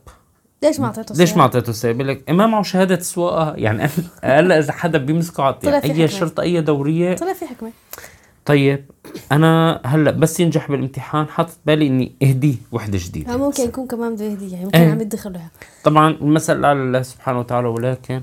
ليش 0.62 0.80
ما 0.80 0.86
أعطيته 0.86 1.14
ليش 1.14 1.34
ما؟ 1.36 1.42
أعطيته 1.42 1.70
السيارة؟ 1.70 1.96
بيقول 1.96 2.08
لك 2.08 2.30
ما 2.30 2.46
معه 2.46 2.62
شهادة 2.62 3.00
سواقة 3.00 3.54
يعني 3.54 3.88
هلا 4.24 4.58
إذا 4.58 4.72
حدا 4.72 4.98
بيمسكه 4.98 5.42
على 5.42 5.56
يعني 5.62 5.84
أي 5.84 5.92
حكمة. 5.92 6.06
شرطة 6.06 6.40
أي 6.40 6.60
دورية. 6.60 7.16
طلع 7.16 7.32
في 7.32 7.46
حكمة. 7.46 7.70
طيب 8.44 8.84
أنا 9.32 9.80
هلا 9.84 10.10
بس 10.10 10.40
ينجح 10.40 10.70
بالامتحان 10.70 11.26
حاطط 11.26 11.58
بالي 11.66 11.86
إني 11.86 12.12
اهديه 12.22 12.54
وحدة 12.72 12.98
جديدة. 13.02 13.36
ممكن 13.36 13.62
يكون 13.62 13.86
كمان 13.86 14.14
بده 14.14 14.24
يهديه 14.24 14.52
يعني 14.52 14.64
ممكن 14.64 14.78
إيه. 14.78 14.90
عم 14.90 15.00
يدخل 15.00 15.32
لها 15.32 15.50
طبعا 15.84 16.10
المثل 16.10 16.58
الاعلى 16.58 16.80
لله 16.80 17.02
سبحانه 17.02 17.38
وتعالى 17.38 17.68
ولكن 17.68 18.20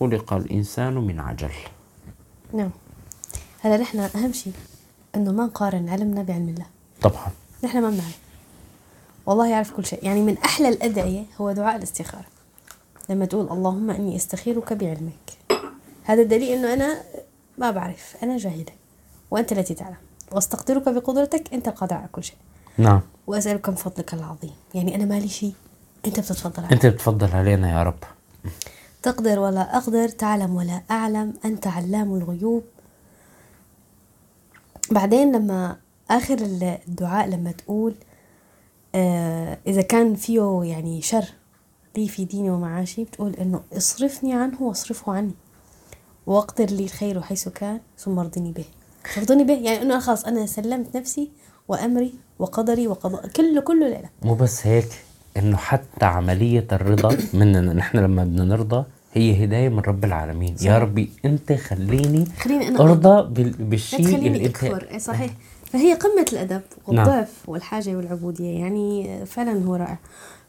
خلق 0.00 0.32
الإنسان 0.32 0.94
من 0.94 1.20
عجل. 1.20 1.50
نعم. 2.52 2.70
هلا 3.60 3.76
نحن 3.76 3.98
أهم 3.98 4.32
شيء. 4.32 4.52
إنه 5.18 5.32
ما 5.32 5.44
نقارن 5.44 5.88
علمنا 5.88 6.22
بعلم 6.22 6.48
الله 6.48 6.66
طبعا. 7.02 7.26
نحن 7.64 7.82
ما 7.82 7.90
بنعرف. 7.90 8.18
والله 9.26 9.48
يعرف 9.48 9.72
كل 9.72 9.86
شيء. 9.86 10.04
يعني 10.04 10.22
من 10.22 10.38
أحلى 10.38 10.68
الأدعية 10.68 11.24
هو 11.40 11.52
دعاء 11.52 11.76
الاستخارة. 11.76 12.26
لما 13.10 13.24
تقول 13.24 13.48
اللهم 13.50 13.90
إني 13.90 14.16
أستخيرك 14.16 14.72
بعلمك. 14.72 15.28
هذا 16.04 16.22
الدليل 16.22 16.58
إنه 16.58 16.72
أنا 16.72 17.02
ما 17.58 17.70
بعرف. 17.70 18.16
أنا 18.22 18.38
جاهلة. 18.38 18.72
وأنت 19.30 19.52
التي 19.52 19.74
تعلم. 19.74 19.96
وأستقدرك 20.32 20.88
بقدرتك. 20.88 21.54
أنت 21.54 21.68
القادر 21.68 21.96
على 21.96 22.08
كل 22.12 22.24
شيء. 22.24 22.36
نعم. 22.78 23.00
وأسألك 23.26 23.68
من 23.68 23.74
فضلك 23.74 24.14
العظيم. 24.14 24.54
يعني 24.74 24.94
أنا 24.94 25.04
مالي 25.04 25.28
شيء. 25.28 25.54
أنت 26.06 26.20
بتتفضل 26.20 26.64
علي 26.64 26.74
أنت 26.74 26.86
بتفضل 26.86 27.36
علينا 27.36 27.70
يا 27.70 27.82
رب. 27.82 28.04
تقدر 29.02 29.38
ولا 29.38 29.76
أقدر 29.76 30.08
تعلم 30.08 30.54
ولا 30.56 30.82
أعلم. 30.90 31.34
أنت 31.44 31.66
علام 31.66 32.14
الغيوب. 32.14 32.64
بعدين 34.90 35.36
لما 35.36 35.76
آخر 36.10 36.36
الدعاء 36.88 37.28
لما 37.28 37.52
تقول 37.52 37.94
آه 38.94 39.58
إذا 39.66 39.82
كان 39.82 40.14
فيه 40.14 40.60
يعني 40.64 41.02
شر 41.02 41.24
لي 41.96 42.08
في 42.08 42.24
ديني 42.24 42.50
ومعاشي 42.50 43.04
بتقول 43.04 43.34
إنه 43.34 43.60
اصرفني 43.76 44.34
عنه 44.34 44.62
واصرفه 44.62 45.12
عني 45.12 45.34
واقدر 46.26 46.64
لي 46.64 46.84
الخير 46.84 47.22
حيث 47.22 47.48
كان 47.48 47.80
ثم 47.98 48.18
ارضني 48.18 48.52
به. 48.52 48.64
ارضني 49.18 49.44
به؟ 49.44 49.54
يعني 49.54 49.82
إنه 49.82 49.98
خلاص 49.98 50.24
أنا 50.24 50.46
سلمت 50.46 50.96
نفسي 50.96 51.30
وأمري 51.68 52.14
وقدري 52.38 52.88
وقضاء 52.88 53.28
كله 53.28 53.60
كله 53.60 53.86
لله 53.88 54.08
مو 54.22 54.34
بس 54.34 54.66
هيك 54.66 54.88
إنه 55.36 55.56
حتى 55.56 56.04
عملية 56.04 56.66
الرضا 56.72 57.16
مننا 57.34 57.72
نحن 57.72 57.98
لما 57.98 58.24
بدنا 58.24 58.44
نرضى 58.44 58.84
هي 59.12 59.44
هداية 59.44 59.68
من 59.68 59.78
رب 59.80 60.04
العالمين. 60.04 60.56
صحيح. 60.56 60.70
يا 60.72 60.78
ربي 60.78 61.10
أنت 61.24 61.52
خليني 61.52 62.24
خليني 62.40 62.70
بال- 62.70 63.50
لا 63.50 63.52
بالشيء 63.58 64.00
اللي 64.16 64.46
أنت 64.46 64.56
اكفر 64.64 64.86
إيه 64.90 64.98
صحيح. 64.98 65.30
فهي 65.72 65.94
قمة 65.94 66.26
الأدب 66.32 66.50
نعم. 66.52 66.62
والضعف 67.06 67.32
والحاجة 67.46 67.96
والعبودية 67.96 68.58
يعني 68.58 69.08
فعلا 69.26 69.64
هو 69.64 69.74
رائع. 69.74 69.98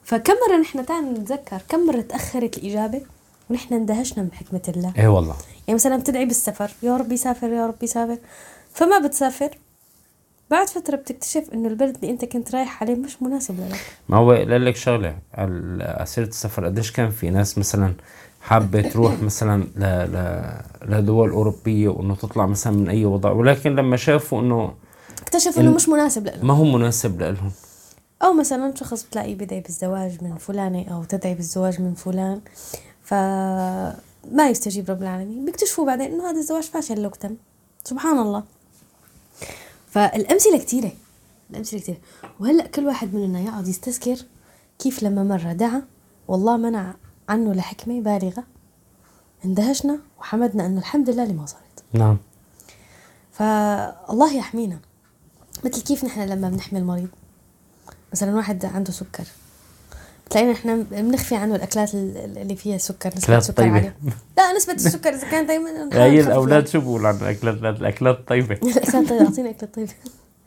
فكم 0.03 0.33
مرة 0.49 0.57
نحن 0.61 0.85
تعال 0.85 1.13
نتذكر 1.13 1.61
كم 1.69 1.79
مرة 1.87 2.01
تأخرت 2.01 2.57
الإجابة 2.57 3.01
ونحن 3.49 3.73
اندهشنا 3.73 4.23
من 4.23 4.31
حكمة 4.33 4.61
الله؟ 4.67 4.93
إيه 4.97 5.07
والله. 5.07 5.35
يعني 5.67 5.75
مثلا 5.75 5.97
بتدعي 5.97 6.25
بالسفر 6.25 6.71
يا 6.83 6.97
رب 6.97 7.11
يسافر 7.11 7.49
يا 7.49 7.67
رب 7.67 7.83
يسافر 7.83 8.17
فما 8.73 8.99
بتسافر 8.99 9.49
بعد 10.51 10.67
فترة 10.67 10.95
بتكتشف 10.95 11.43
إنه 11.53 11.67
البلد 11.69 11.95
اللي 11.95 12.11
أنت 12.11 12.25
كنت 12.25 12.55
رايح 12.55 12.83
عليه 12.83 12.95
مش 12.95 13.21
مناسب 13.23 13.59
لك. 13.59 13.79
ما 14.09 14.17
هو 14.17 14.31
قال 14.31 14.65
لك 14.65 14.87
على 14.87 15.15
اسئله 16.03 16.27
السفر 16.27 16.65
قديش 16.65 16.91
كان 16.91 17.09
في 17.11 17.29
ناس 17.29 17.57
مثلا 17.57 17.93
حابه 18.41 18.81
تروح 18.81 19.21
مثلا 19.21 19.63
ل... 19.63 19.83
ل... 19.83 20.51
لدول 20.91 21.29
أوروبية 21.29 21.89
وإنه 21.89 22.15
تطلع 22.15 22.45
مثلا 22.45 22.73
من 22.73 22.89
أي 22.89 23.05
وضع. 23.05 23.31
ولكن 23.31 23.75
لما 23.75 23.97
شافوا 23.97 24.41
إنه 24.41 24.73
اكتشفوا 25.21 25.61
إنه 25.61 25.71
مش 25.71 25.89
مناسب 25.89 26.25
لك 26.25 26.43
ما 26.43 26.53
هو 26.53 26.63
مناسب 26.63 27.21
لهم 27.21 27.51
أو 28.23 28.33
مثلا 28.33 28.75
شخص 28.75 29.03
بتلاقيه 29.03 29.35
بدعي 29.35 29.59
بالزواج 29.59 30.23
من 30.23 30.37
فلانة 30.37 30.85
أو 30.95 31.03
تدعي 31.03 31.33
بالزواج 31.33 31.81
من 31.81 31.93
فلان 31.93 32.41
ف 33.03 33.13
ما 34.31 34.49
يستجيب 34.49 34.89
رب 34.91 35.01
العالمين. 35.01 35.45
بيكتشفوا 35.45 35.85
بعدين 35.85 36.11
إنه 36.11 36.29
هذا 36.29 36.39
الزواج 36.39 36.63
فاشل 36.63 37.01
لو 37.01 37.09
تم 37.09 37.35
سبحان 37.83 38.19
الله. 38.19 38.43
فالأمثلة 39.89 40.57
كثيره 40.57 40.91
الأمثلة 41.49 41.79
كثيره 41.79 41.97
وهلأ 42.39 42.67
كل 42.67 42.85
واحد 42.85 43.13
مننا 43.13 43.39
يقعد 43.39 43.67
يستذكر 43.67 44.15
كيف 44.79 45.03
لما 45.03 45.23
مرة 45.23 45.53
دعا 45.53 45.81
والله 46.27 46.57
منع 46.57 46.93
عنه 47.29 47.53
لحكمة 47.53 48.01
بالغة 48.01 48.43
اندهشنا 49.45 49.99
وحمدنا 50.19 50.65
أنه 50.65 50.79
الحمد 50.79 51.09
لله 51.09 51.23
اللي 51.23 51.33
ما 51.33 51.45
صارت. 51.45 51.63
نعم. 51.93 52.17
فالله 53.31 54.33
يحمينا. 54.33 54.79
مثل 55.65 55.81
كيف 55.81 56.03
نحن 56.05 56.21
لما 56.21 56.49
بنحمي 56.49 56.79
المريض؟ 56.79 57.07
مثلا 58.13 58.35
واحد 58.35 58.65
عنده 58.65 58.91
سكر. 58.91 59.23
بتلاقينا 60.25 60.51
نحن 60.51 60.83
بنخفي 60.83 61.35
عنه 61.35 61.55
الأكلات 61.55 61.93
ال- 61.93 62.37
اللي 62.37 62.55
فيها 62.55 62.77
سكر 62.77 63.09
نسبة 63.09 63.23
أكلات 63.23 63.43
سكر 63.43 63.53
طيبة. 63.57 63.75
عاليه 63.75 63.95
لا 64.37 64.53
نسبة 64.53 64.73
السكر 64.73 65.09
إذا 65.13 65.29
كان 65.31 65.45
دائما 65.47 65.69
هي 66.05 66.19
الأولاد 66.19 66.67
شو 66.67 66.79
بيقولوا 66.79 67.07
عن 67.09 67.15
الأكلات؟ 67.15 67.55
الاكلات 67.81 68.17
الطيبه 68.19 68.53
الأكلات 68.55 69.09
طيبة. 69.09 69.21
اعطيني 69.25 69.53
طيب 69.53 69.89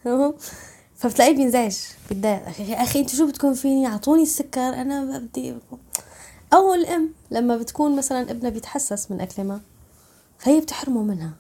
تمام؟ 0.05 0.35
فبتلاقيه 0.99 1.37
بينزعج 1.37 1.77
بيتضايق. 2.09 2.47
أخي 2.49 2.71
يا 2.73 2.83
أخي 2.83 3.01
أنتوا 3.01 3.15
شو 3.19 3.27
بدكم 3.27 3.55
فيني؟ 3.55 3.87
أعطوني 3.87 4.23
السكر 4.23 4.61
أنا 4.61 5.19
بدي 5.19 5.55
أو 6.53 6.75
الأم 6.75 7.11
لما 7.31 7.57
بتكون 7.57 7.97
مثلا 7.97 8.31
ابنها 8.31 8.51
بيتحسس 8.51 9.11
من 9.11 9.21
اكله 9.21 9.45
ما 9.45 9.61
فهي 10.39 10.61
بتحرمه 10.61 11.03
منها. 11.03 11.33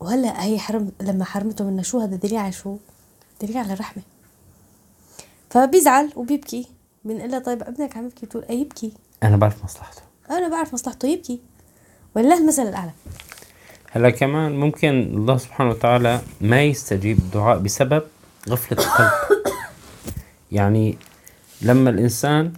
وهلأ 0.00 0.44
هي 0.44 0.58
حرم 0.58 0.92
لما 1.00 1.24
حرمته 1.24 1.64
منها 1.64 1.82
شو 1.82 1.98
هذا 1.98 2.16
دليل 2.16 2.36
على 2.36 2.52
شو؟ 2.52 2.76
دليل 3.42 3.56
على 3.56 3.72
الرحمة. 3.72 4.02
فبيزعل 5.50 6.12
وبيبكي. 6.16 6.66
بنقول 7.04 7.30
لها 7.30 7.38
طيب 7.38 7.62
ابنك 7.62 7.96
عم 7.96 8.04
يبكي؟ 8.04 8.26
بتقول 8.26 8.44
أي 8.50 8.60
يبكي؟ 8.60 8.92
أنا 9.22 9.36
بعرف 9.36 9.64
مصلحته. 9.64 10.02
أنا 10.30 10.48
بعرف 10.48 10.74
مصلحته. 10.74 11.08
يبكي. 11.08 11.40
ولله 12.16 12.38
المثل 12.38 12.62
الأعلى. 12.62 12.92
هلأ 13.90 14.10
كمان 14.10 14.60
ممكن 14.60 14.88
الله 14.88 15.36
سبحانه 15.36 15.70
وتعالى 15.70 16.20
ما 16.40 16.64
يستجيب 16.64 17.18
الدعاء 17.18 17.58
بسبب 17.58 18.02
غفلة 18.48 18.78
القلب. 18.78 19.10
يعني 20.52 20.98
لما 21.62 21.90
الإنسان 21.90 22.52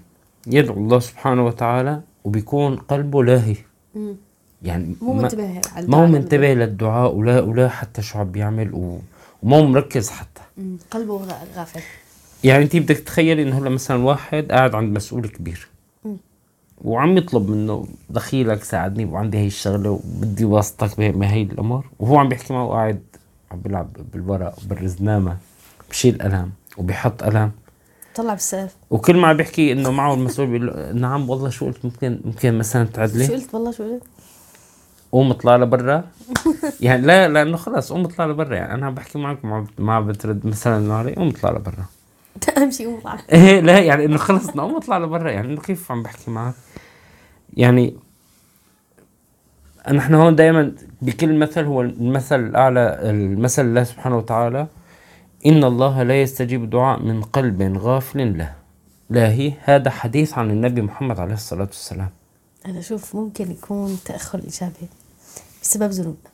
يدعو 0.46 0.76
الله 0.76 0.98
سبحانه 0.98 1.46
وتعالى 1.46 2.00
وبيكون 2.24 2.76
قلبه 2.76 3.24
لاهي. 3.24 3.56
يعني 4.62 4.96
مو 5.02 5.12
منتبه 5.14 5.60
على 5.76 5.86
ما 5.86 5.96
هو 5.96 6.06
منتبه 6.06 6.54
للدعاء 6.54 7.14
ولا 7.14 7.40
ولا 7.40 7.68
حتى 7.68 8.02
شو 8.02 8.18
عم 8.18 8.30
بيعمل. 8.30 8.70
وما 9.42 9.56
هو 9.56 9.66
مركز 9.66 10.10
حتى. 10.10 10.40
مم. 10.58 10.76
قلبه 10.90 11.22
غافل. 11.56 11.80
يعني 12.44 12.64
انت 12.64 12.76
بدك 12.76 12.96
تتخيلي 12.96 13.42
انه 13.42 13.58
هلا 13.58 13.70
مثلا 13.70 14.04
واحد 14.04 14.52
قاعد 14.52 14.74
عند 14.74 14.96
مسؤول 14.96 15.28
كبير. 15.28 15.68
مم. 16.04 16.16
وعم 16.84 17.16
يطلب 17.16 17.50
منه 17.50 17.86
دخيلك 18.10 18.64
ساعدني 18.64 19.04
وعندي 19.04 19.38
هي 19.38 19.46
الشغلة 19.46 19.90
وبدي 19.90 20.44
واسطتك 20.44 21.00
بهي 21.00 21.42
الأمور. 21.42 21.86
وهو 21.98 22.18
عم 22.18 22.28
بيحكي 22.28 22.52
معه 22.52 22.64
وقاعد 22.64 23.02
عم 23.50 23.60
بيلعب 23.60 23.88
بالورق 24.12 24.54
وبالرزنامة 24.64 25.36
بشيل 25.90 26.22
قلم 26.22 26.50
وبيحط 26.76 27.22
قلم. 27.22 27.50
طلع 28.14 28.32
بالسقف 28.34 28.76
وكل 28.90 29.16
ما 29.16 29.32
بيحكي 29.32 29.72
إنه 29.72 29.90
معه 29.90 30.14
المسؤول 30.14 30.46
بيقول 30.46 30.66
له 30.66 30.92
نعم 30.92 31.30
والله 31.30 31.48
شو 31.50 31.66
قلت؟ 31.66 31.84
ممكن 31.84 32.20
ممكن 32.24 32.58
مثلا 32.58 32.84
شو 32.84 32.92
تعدلي 32.92 33.26
قلت؟ 33.26 33.54
والله 33.54 33.70
شو 33.70 33.82
قلت؟ 33.84 34.02
قوم 35.12 35.30
اطلع 35.30 35.56
لبرا. 35.56 36.04
يعني 36.80 37.06
لا 37.06 37.28
لأنه 37.28 37.56
خلص 37.56 37.92
قوم 37.92 38.04
اطلع 38.04 38.26
لبرا. 38.26 38.54
يعني 38.54 38.74
أنا 38.74 38.86
عم 38.86 38.94
بحكي 38.94 39.18
معك 39.18 39.44
ما 39.44 39.66
ما 39.78 40.00
بترد 40.00 40.46
مثلا 40.46 40.94
علي 40.94 41.14
قوم 41.14 41.28
اطلع 41.28 41.50
لبرا. 41.50 41.84
أهم 42.58 42.70
شيء 42.70 42.86
قوم 42.86 43.00
طلع 43.00 43.24
إيه 43.32 43.60
لا 43.60 43.78
يعني 43.78 44.04
إنه 44.04 44.16
خلص 44.16 44.48
نقوم 44.48 44.76
اطلع 44.76 44.98
لبرا. 44.98 45.30
يعني 45.30 45.52
إنه 45.52 45.60
كيف 45.60 45.92
عم 45.92 46.02
بحكي 46.02 46.30
معك؟ 46.30 46.54
يعني 47.56 47.94
نحن 49.92 50.14
هون 50.14 50.36
دائما 50.36 50.72
بكل 51.02 51.38
مثل 51.38 51.64
هو 51.64 51.80
المثل 51.80 52.40
الأعلى 52.40 52.98
المثل 53.02 53.64
الله 53.64 53.84
سبحانه 53.84 54.16
وتعالى. 54.16 54.66
ان 55.46 55.64
الله 55.64 56.02
لا 56.02 56.22
يستجيب 56.22 56.70
دعاء 56.70 57.00
من 57.02 57.22
قلب 57.22 57.78
غافل 57.78 58.38
له 58.38 58.54
لاهي 59.10 59.52
هذا 59.64 59.90
حديث 59.90 60.38
عن 60.38 60.50
النبي 60.50 60.82
محمد 60.82 61.20
عليه 61.20 61.34
الصلاة 61.34 61.64
والسلام 61.64 62.10
أنا 62.66 62.78
أشوف 62.78 63.16
ممكن 63.16 63.50
يكون 63.50 63.98
تأخر 64.04 64.38
الاجابه 64.38 64.88
بسبب 65.62 65.90
ذنوبنا 65.90 66.30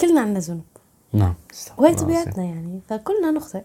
كلنا 0.00 0.20
عندنا 0.20 0.38
ذنوب 0.38 0.64
نعم 1.12 1.34
وهي. 1.78 1.94
طبيعتنا 1.94 2.44
يعني 2.44 2.80
فكلنا 2.88 3.30
نخطئ 3.30 3.62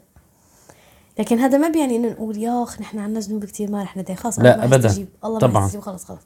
لكن 1.19 1.39
هذا 1.39 1.57
ما 1.57 1.69
بيعني 1.69 1.95
إنه 1.95 2.09
نقول 2.09 2.37
يا 2.37 2.63
اخ 2.63 2.81
نحن 2.81 2.99
عندنا 2.99 3.19
ذنوب 3.19 3.45
كثير 3.45 3.71
ما 3.71 3.83
رح 3.83 3.97
ندعي 3.97 4.15
خلص 4.15 4.39
لا،. 4.39 4.65
يستجيب. 4.65 5.07
الله 5.25 5.39
طبعاً. 5.39 5.67
خلص 5.67 6.05
خلص 6.05 6.21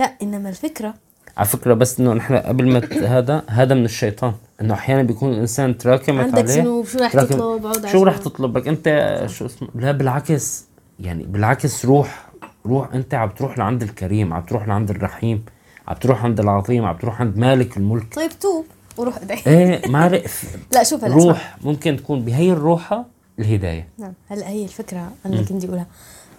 لا 0.00 0.04
إنما 0.22 0.48
الفكرة 0.48 0.94
على 1.36 1.46
فكرة 1.46 1.74
بس 1.74 2.00
إنه 2.00 2.12
نحن 2.14 2.34
قبل 2.36 2.68
ما 2.72 2.82
هذا 3.18 3.42
هذا 3.48 3.74
من 3.74 3.84
الشيطان. 3.84 4.32
إنه 4.60 4.74
أحيانا 4.74 5.02
بيكون 5.02 5.32
الإنسان 5.32 5.78
تراكمت 5.78 6.20
عندك 6.24 6.38
عليه. 6.38 6.60
ذنوب 6.62 6.86
شو 6.86 6.98
رح 6.98 7.12
تراكم- 7.12 7.28
تطلب؟ 7.34 7.86
شو 7.86 8.02
رح. 8.02 8.16
تطلبك؟ 8.16 8.68
أنت 8.68 8.86
شو 9.28 9.46
اسمه؟ 9.46 9.68
لا 9.74 9.92
بالعكس. 9.92 10.64
يعني 11.00 11.22
بالعكس 11.24 11.84
روح 11.84 12.28
روح 12.66 12.94
أنت 12.94 13.14
عم 13.14 13.28
تروح 13.30 13.58
لعند 13.58 13.82
الكريم 13.82 14.32
عم 14.32 14.42
تروح 14.42 14.68
لعند 14.68 14.90
الرحيم 14.90 15.44
عم 15.88 15.94
تروح 15.96 16.24
عند 16.24 16.40
العظيم 16.40 16.84
عم 16.84 16.96
تروح 16.96 17.20
عند 17.20 17.36
مالك 17.36 17.76
الملك. 17.76 18.14
طيب 18.14 18.30
توب 18.40 18.64
وروح 18.96 19.16
ادعي. 19.22 19.40
إيه 19.46 19.88
ما 19.88 20.04
عرف 20.04 20.56
لا 20.72 20.82
شوف 20.82 21.04
هلا. 21.04 21.14
روح 21.14 21.56
ممكن 21.64 21.96
تكون 21.96 22.20
بهي 22.24 22.52
الروحة 22.52 23.04
الهداية. 23.38 23.88
نعم 23.98 24.12
هلا 24.28 24.48
هي 24.48 24.64
الفكرة 24.64 24.98
أنا 25.26 25.34
اللي 25.34 25.44
كنت 25.44 25.64
أقولها. 25.64 25.86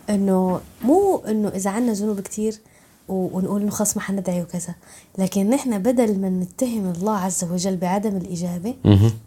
إنه 0.10 0.62
مو 0.84 1.24
إنه 1.28 1.48
إذا 1.50 1.70
عنا 1.72 1.94
ذنوب 1.94 2.20
كثير 2.20 2.54
ونقول 3.10 3.62
إنه 3.62 3.72
خلص 3.72 3.98
ما 3.98 4.04
حندعي 4.04 4.42
وكذا. 4.42 4.76
لكن 5.18 5.50
نحن 5.50 5.80
بدل 5.80 6.20
ما 6.20 6.30
نتهم 6.30 6.92
الله 6.92 7.18
عز 7.18 7.44
وجل 7.44 7.78
بعدم 7.78 8.18
الإجابة. 8.18 8.76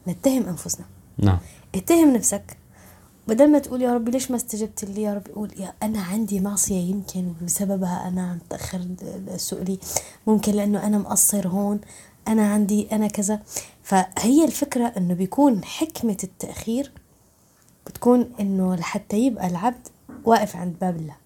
نتهم 0.09 0.47
أنفسنا. 0.49 0.85
نعم. 1.18 1.38
اتهم 1.75 2.12
نفسك. 2.12 2.57
بدل 3.29 3.51
ما 3.53 3.59
تقول 3.59 3.83
يا 3.83 3.95
ربي 3.95 4.11
ليش 4.11 4.31
ما 4.31 4.37
استجبت 4.37 4.85
لي؟ 4.85 5.03
يا 5.03 5.14
ربي 5.14 5.33
قول 5.33 5.51
يا 5.61 5.73
أنا 5.83 6.03
عندي 6.03 6.40
معصية 6.40 6.90
يمكن 6.90 7.33
بسببها 7.42 8.09
أنا 8.09 8.31
عم 8.31 8.38
تأخر 8.51 8.87
سؤلي 9.37 9.79
ممكن 10.27 10.53
لأنه 10.53 10.87
أنا 10.87 10.99
مقصر 10.99 11.49
هون. 11.49 11.81
أنا 12.29 12.53
عندي 12.53 12.88
أنا 12.92 13.09
كذا. 13.09 13.40
فهي 13.83 14.45
الفكرة 14.45 14.92
إنه 14.97 15.14
بيكون 15.14 15.64
حكمة 15.64 16.16
التأخير 16.25 16.92
بتكون 17.87 18.31
إنه 18.40 18.75
لحتى 18.75 19.16
يبقى 19.16 19.47
العبد 19.47 19.88
واقف 20.25 20.57
عند 20.57 20.75
باب 20.81 20.97
الله. 20.97 21.16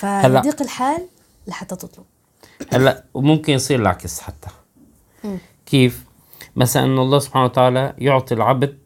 هلأ. 0.00 0.40
فيضيق 0.40 0.62
الحال 0.62 1.06
لحتى 1.46 1.76
تطلب. 1.76 2.04
هلأ 2.72 3.04
وممكن 3.14 3.52
يصير 3.52 3.80
العكس 3.80 4.20
حتى. 4.20 4.48
كيف؟ 5.66 6.04
مثلا 6.56 6.84
إنه 6.84 7.02
الله 7.02 7.18
سبحانه 7.18 7.44
وتعالى 7.44 7.94
يعطي 7.98 8.34
العبد 8.34 8.78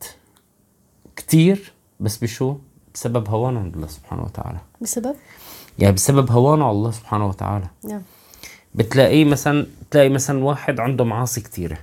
كتير 1.17 1.73
بس 2.01 2.17
بشو؟ 2.17 2.57
بسبب 2.95 3.29
هوانه 3.29 3.61
عند 3.61 3.75
الله 3.75 3.87
سبحانه 3.87 4.23
وتعالى. 4.23 4.59
بسبب؟ 4.81 5.15
يعني 5.79 5.95
بسبب 5.95 6.31
هوانه 6.31 6.65
على 6.65 6.73
الله 6.73 6.91
سبحانه 6.91 7.27
وتعالى. 7.27 7.67
نعم. 7.85 8.03
بتلاقيه 8.75 9.25
مثلا 9.25 9.67
تلاقي 9.91 10.09
مثلا 10.09 10.45
واحد 10.45 10.81
عنده 10.81 11.05
معاصي 11.05 11.41
كتيرة. 11.41 11.79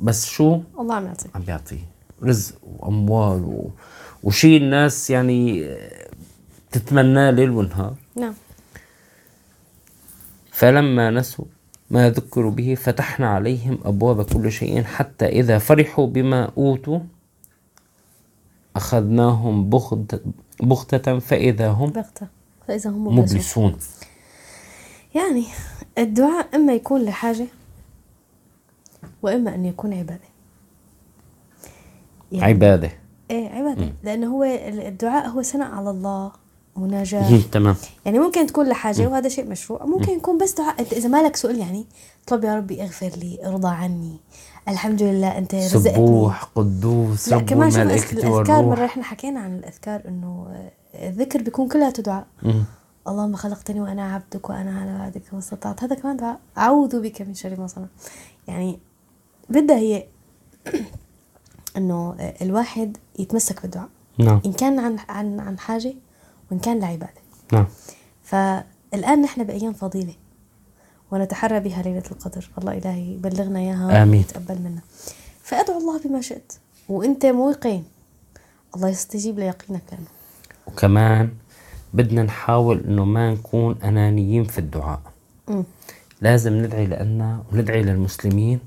بس 0.00 0.26
شو؟ 0.26 0.60
الله 0.78 0.94
عم 0.94 1.06
يعطي 1.06 1.28
عم 1.34 1.42
بيعطيه 1.42 1.84
رزق 2.22 2.54
وأموال 2.62 3.44
و... 3.44 3.70
وشيء 4.22 4.56
الناس 4.56 5.10
يعني 5.10 5.68
تتمناه 6.72 7.30
ليل 7.30 7.50
ونهار. 7.50 7.94
فلما 10.56 11.10
نسوا 11.10 11.44
ما 11.90 12.10
ذكروا 12.10 12.50
به 12.50 12.74
فتحنا 12.74 13.28
عليهم 13.28 13.78
أبواب 13.84 14.22
كل 14.22 14.52
شيء 14.52 14.82
حتى 14.82 15.26
إذا 15.26 15.58
فرحوا 15.58 16.06
بما 16.06 16.50
أوتوا 16.56 17.00
أخذناهم 18.76 19.70
بغت 19.70 20.22
بغتة 20.62 21.18
فإذا 21.18 21.68
هم 21.68 21.90
بغتة. 21.90 22.26
فإذا 22.68 22.90
هم 22.90 23.18
مبلسون 23.18 23.66
مبلسون. 23.66 23.76
يعني 25.14 25.44
الدعاء 25.98 26.56
إما 26.56 26.72
يكون 26.72 27.04
لحاجة 27.04 27.46
وإما 29.22 29.54
أن 29.54 29.64
يكون 29.64 29.92
عبادة. 29.92 30.28
يعني 32.32 32.44
عبادة. 32.44 32.90
إيه 33.30 33.48
عبادة. 33.48 33.92
لأنه 34.02 34.26
هو 34.26 34.44
الدعاء 34.88 35.28
هو 35.28 35.42
ثناء 35.42 35.70
على 35.70 35.90
الله. 35.90 36.32
مناجاة 36.78 37.32
مم، 37.32 37.40
تمام. 37.52 37.76
يعني 38.04 38.18
ممكن 38.18 38.46
تكون 38.46 38.68
لحاجة 38.68 39.06
وهذا 39.08 39.28
شيء 39.28 39.46
مشروع 39.48 39.84
ممكن 39.84 40.12
يكون 40.12 40.38
بس 40.38 40.52
دعاء 40.54 40.80
أنت 40.80 40.92
إذا 40.92 41.08
مالك 41.08 41.36
سؤال 41.36 41.58
يعني 41.58 41.86
طلب 42.26 42.44
يا 42.44 42.56
ربي 42.56 42.82
اغفر 42.82 43.08
لي 43.16 43.38
ارضى 43.46 43.68
عني. 43.68 44.16
الحمد 44.68 45.02
لله 45.02 45.38
أنت 45.38 45.54
رزقتني 45.54 45.92
سبوح 45.94 46.44
قدوس 46.44 47.28
لا 47.28 47.38
كمان 47.38 47.70
شوف 47.70 48.12
الأذكار 48.12 48.64
مرة 48.66 48.84
إحنا 48.84 49.02
حكينا 49.02 49.40
عن 49.40 49.56
الأذكار 49.56 50.02
إنه 50.08 50.46
الذكر 50.94 51.42
بيكون 51.42 51.68
كلها 51.68 51.90
دعاء. 51.90 52.26
اللهم 53.08 53.36
خلقتني 53.36 53.80
وأنا 53.80 54.14
عبدك 54.14 54.50
وأنا 54.50 54.80
على 54.80 54.92
وعدك 54.92 55.22
ما 55.32 55.38
استطعت 55.38 55.82
هذا 55.84 55.94
كمان 55.94 56.16
دعاء. 56.16 56.38
أعوذ 56.58 57.00
بك 57.02 57.22
من 57.22 57.34
شر 57.34 57.60
ما 57.60 57.66
صنعت. 57.66 57.88
يعني 58.48 58.78
بدها 59.50 59.76
هي 59.78 60.04
إنه 61.76 62.16
الواحد 62.42 62.96
يتمسك 63.18 63.62
بالدعاء. 63.62 63.88
نعم. 64.18 64.40
إن 64.46 64.52
كان 64.52 64.78
عن 64.78 64.96
عن 65.08 65.40
عن 65.40 65.58
حاجة 65.58 65.94
وإن 66.50 66.58
كان 66.58 66.80
لعبادة 66.80 67.20
نعم. 67.52 67.66
فالآن 68.22 69.22
نحن 69.22 69.44
بأيام 69.44 69.72
فضيلة 69.72 70.14
ونتحرى 71.10 71.60
بها 71.60 71.82
ليلة 71.82 72.02
القدر. 72.10 72.50
الله 72.58 72.78
إلهي 72.78 73.14
يبلغنا 73.14 73.58
إياها 73.58 74.02
آمين. 74.02 74.18
ويتقبل 74.20 74.58
منا. 74.62 74.80
فأدعو 75.42 75.78
الله 75.78 76.00
بما 76.04 76.20
شئت. 76.20 76.52
وأنت 76.88 77.26
موقن. 77.26 77.82
الله 78.76 78.88
يستجيب 78.88 79.38
ليقينك. 79.38 79.82
لأنه 79.92 80.06
وكمان 80.66 81.30
بدنا 81.94 82.22
نحاول 82.22 82.84
إنه 82.84 83.04
ما 83.04 83.32
نكون 83.32 83.82
أنانيين 83.84 84.44
في 84.44 84.58
الدعاء. 84.58 85.00
مم. 85.48 85.64
لازم 86.20 86.52
ندعي 86.52 86.86
لنا 86.86 87.42
وندعي 87.52 87.82
للمسلمين 87.82 88.60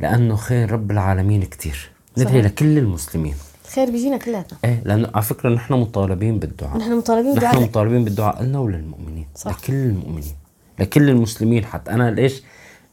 لأنه 0.00 0.36
خير 0.36 0.72
رب 0.72 0.90
العالمين 0.90 1.42
كتير. 1.42 1.90
ندعي 2.18 2.32
صحيح. 2.32 2.44
لكل 2.44 2.78
المسلمين. 2.78 3.34
الخير 3.70 3.90
بيجينا 3.90 4.16
كلياتنا 4.16 4.58
إيه 4.64 4.82
لأنه 4.84 5.10
على 5.14 5.22
فكرة 5.22 5.48
نحن 5.50 5.74
مطالبين 5.74 6.38
بالدعاء 6.38 6.78
نحن 6.78 6.92
مطالبين 6.92 7.30
نحن 7.34 7.38
بدعاء 7.38 7.60
مطالبين 7.62 8.04
بالدعاء 8.04 8.42
لنا 8.42 8.58
وللمؤمنين 8.58 9.26
صح. 9.36 9.50
لكل 9.50 9.72
المؤمنين 9.74 10.34
لكل 10.78 11.08
المسلمين 11.08 11.64
حتى 11.64 11.90
أنا 11.90 12.10
ليش 12.10 12.42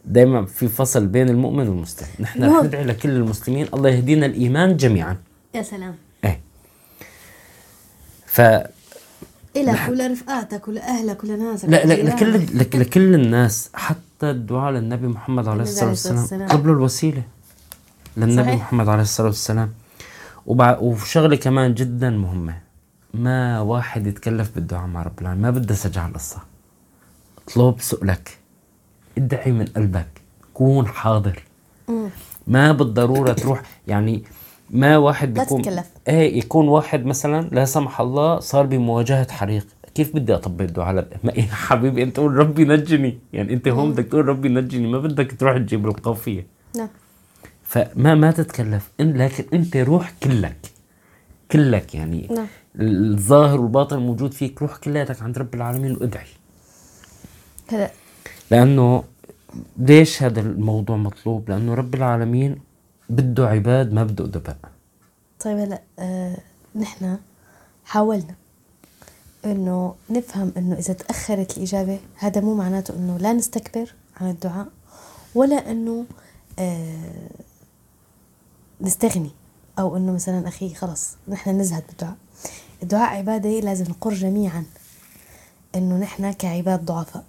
دائما 0.05 0.45
في 0.45 0.67
فصل 0.67 1.07
بين 1.07 1.29
المؤمن 1.29 1.67
والمسلم 1.69 2.07
نحن 2.19 2.43
رح. 2.43 2.63
ندعي 2.63 2.83
لكل 2.83 3.09
المسلمين 3.09 3.67
الله 3.73 3.89
يهدينا 3.89 4.25
الإيمان 4.25 4.77
جميعا 4.77 5.17
يا 5.55 5.61
سلام 5.61 5.95
إيه 6.23 6.39
ف 8.25 8.41
إلك 9.55 9.89
ولرفقاتك 9.89 10.67
ولأهلك 10.67 11.23
ولناسك 11.23 11.69
لا 11.69 11.85
لا. 11.85 11.93
لكل 11.93 12.33
لك 12.59 12.75
لكل 12.75 13.15
الناس 13.15 13.69
حتى 13.73 14.29
الدعاء 14.29 14.71
للنبي 14.71 15.07
محمد 15.07 15.47
عليه 15.47 15.63
الصلاة 15.63 15.89
والسلام 15.89 16.17
والسلام. 16.19 16.47
قبل 16.49 16.69
الوسيلة 16.69 17.23
للنبي 18.17 18.43
صحيح. 18.43 18.55
محمد 18.61 18.89
عليه 18.89 19.01
الصلاة 19.01 19.27
والسلام 19.27 19.71
وبع... 20.47 20.77
وشغلة 20.79 21.35
كمان 21.35 21.73
جدا 21.73 22.09
مهمة. 22.09 22.57
ما 23.13 23.59
واحد 23.59 24.07
يتكلف 24.07 24.55
بالدعاء 24.55 24.87
مع 24.87 25.03
رب 25.03 25.21
العالمين. 25.21 25.41
ما 25.41 25.49
بدها 25.49 25.75
سجع 25.75 26.07
القصة. 26.07 26.37
أطلب 27.47 27.79
سؤلك. 27.79 28.37
ادعي 29.17 29.51
من 29.51 29.65
قلبك. 29.65 30.07
كون 30.53 30.87
حاضر. 30.87 31.43
ما 32.47 32.71
بالضرورة 32.71 33.33
تروح. 33.33 33.61
يعني 33.87 34.23
ما 34.69 34.97
واحد 34.97 35.33
بيكون 35.33 35.61
تتكلف. 35.61 35.91
إيه 36.07 36.37
يكون 36.37 36.67
واحد 36.67 37.05
مثلا 37.05 37.49
لا 37.51 37.65
سمح 37.65 38.01
الله 38.01 38.39
صار 38.39 38.65
بمواجهة 38.65 39.31
حريق. 39.31 39.67
كيف 39.95 40.15
بدي 40.15 40.35
أطبق 40.35 40.61
الدعاء؟ 40.61 40.87
على 40.87 41.07
ما 41.23 41.31
يا 41.31 41.41
حبيبي 41.67 42.03
أنت 42.03 42.17
قول 42.17 42.33
ربي 42.33 42.65
نجني 42.65 43.19
يعني 43.33 43.53
أنت 43.53 43.67
هون 43.67 43.91
بدك 43.91 44.05
تقول 44.05 44.27
ربي 44.27 44.49
نجني 44.49 44.87
ما 44.87 44.99
بدك 44.99 45.39
تروح 45.39 45.57
تجيب 45.57 45.87
القافية. 45.87 46.47
نعم. 46.77 46.89
فما 47.67 48.15
ما 48.15 48.31
تتكلف. 48.31 48.91
إن 48.99 49.17
لكن 49.17 49.45
أنت 49.53 49.77
روح 49.77 50.13
كلك. 50.23 50.57
كلك 51.51 51.95
يعني 51.95 52.27
نعم. 52.31 52.47
الظاهر 52.79 53.61
والباطن 53.61 53.97
الموجود 53.97 54.33
فيك. 54.33 54.61
روح 54.61 54.77
كلياتك 54.77 55.21
عند 55.21 55.37
رب 55.37 55.55
العالمين 55.55 55.91
وادعي. 55.91 56.27
هلا 57.71 57.91
لأنه 58.51 59.03
ليش 59.77 60.23
هذا 60.23 60.39
الموضوع 60.39 60.97
مطلوب؟ 60.97 61.49
لأنه 61.49 61.73
رب 61.73 61.95
العالمين 61.95 62.61
بده 63.09 63.47
عباد 63.47 63.93
ما 63.93 64.03
بده 64.03 64.25
أدباء. 64.25 64.57
طيب 65.39 65.57
هلا 65.57 65.81
آه 65.99 66.37
نحن 66.75 67.17
حاولنا 67.85 68.35
إنه 69.45 69.95
نفهم 70.09 70.51
إنه 70.57 70.75
إذا 70.75 70.93
تأخرت 70.93 71.57
الإجابة 71.57 71.99
هذا 72.15 72.41
مو 72.41 72.53
معناته 72.55 72.93
إنه 72.95 73.17
لا 73.17 73.33
نستكبر 73.33 73.93
عن 74.21 74.29
الدعاء 74.29 74.67
ولا 75.35 75.71
إنه 75.71 76.05
آه 76.59 77.29
نستغني. 78.81 79.31
أو 79.79 79.97
إنه 79.97 80.11
مثلا 80.11 80.47
أخي 80.47 80.73
خلص 80.73 81.09
نحن 81.27 81.61
نزهد 81.61 81.83
بالدعاء 81.87 82.15
الدعاء 82.83 83.17
عبادة 83.17 83.49
لازم 83.49 83.85
نقر 83.85 84.13
جميعا 84.13 84.65
إنه 85.75 85.97
نحن 85.97 86.31
كعباد 86.31 86.85
ضعفاء. 86.85 87.25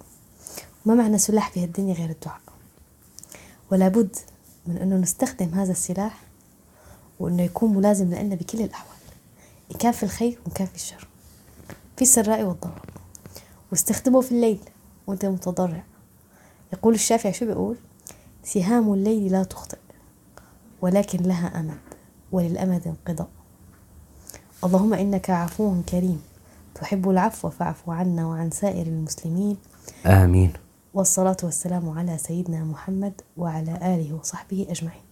ما 0.87 0.95
معنا 0.95 1.19
سلاح 1.19 1.51
في 1.51 1.63
هالدنيا 1.63 1.95
غير 1.95 2.11
الدعاء. 2.11 2.41
ولا 3.73 3.89
بد 3.89 4.17
من 4.67 4.77
إنه 4.77 4.97
نستخدم 4.97 5.55
هذا 5.55 5.73
السلاح 5.73 6.21
وإنه 7.21 7.43
يكون 7.43 7.75
ملازم 7.75 8.15
لنا 8.15 8.35
بكل 8.35 8.61
الأحوال. 8.61 8.99
ان 9.73 9.77
كان 9.77 9.93
في 9.93 10.03
الخير 10.03 10.39
وان 10.45 10.53
كان 10.55 10.67
في 10.67 10.75
الشر. 10.75 11.09
في 11.97 12.03
السراء 12.03 12.43
والضراء. 12.43 12.83
واستخدمه 13.73 14.21
في 14.21 14.33
الليل 14.33 14.61
وأنت 15.07 15.25
متضرع. 15.25 15.85
يقول 16.73 16.95
الشافعي 16.95 17.33
شو 17.33 17.47
بيقول؟ 17.47 17.77
سهام 18.45 18.93
الليل 18.93 19.33
لا 19.33 19.45
تخطئ. 19.45 19.79
ولكن 20.81 21.23
لها 21.23 21.61
أمد 21.61 21.79
وللأمد 22.33 22.83
انقضاء. 22.87 23.29
اللهم 24.65 24.95
إنك 24.95 25.31
عفو 25.31 25.83
كريم. 25.89 26.23
تحب 26.75 27.11
العفو 27.11 27.51
فاعف 27.51 27.91
عنا 27.91 28.27
وعن 28.27 28.51
سائر 28.51 28.87
المسلمين. 28.87 29.57
آمين. 30.07 30.53
والصلاة 30.95 31.37
والسلام 31.43 31.89
على 31.99 32.19
سيدنا 32.19 32.65
محمد 32.65 33.21
وعلى 33.37 33.73
آله 33.95 34.15
وصحبه 34.15 34.67
أجمعين. 34.71 35.08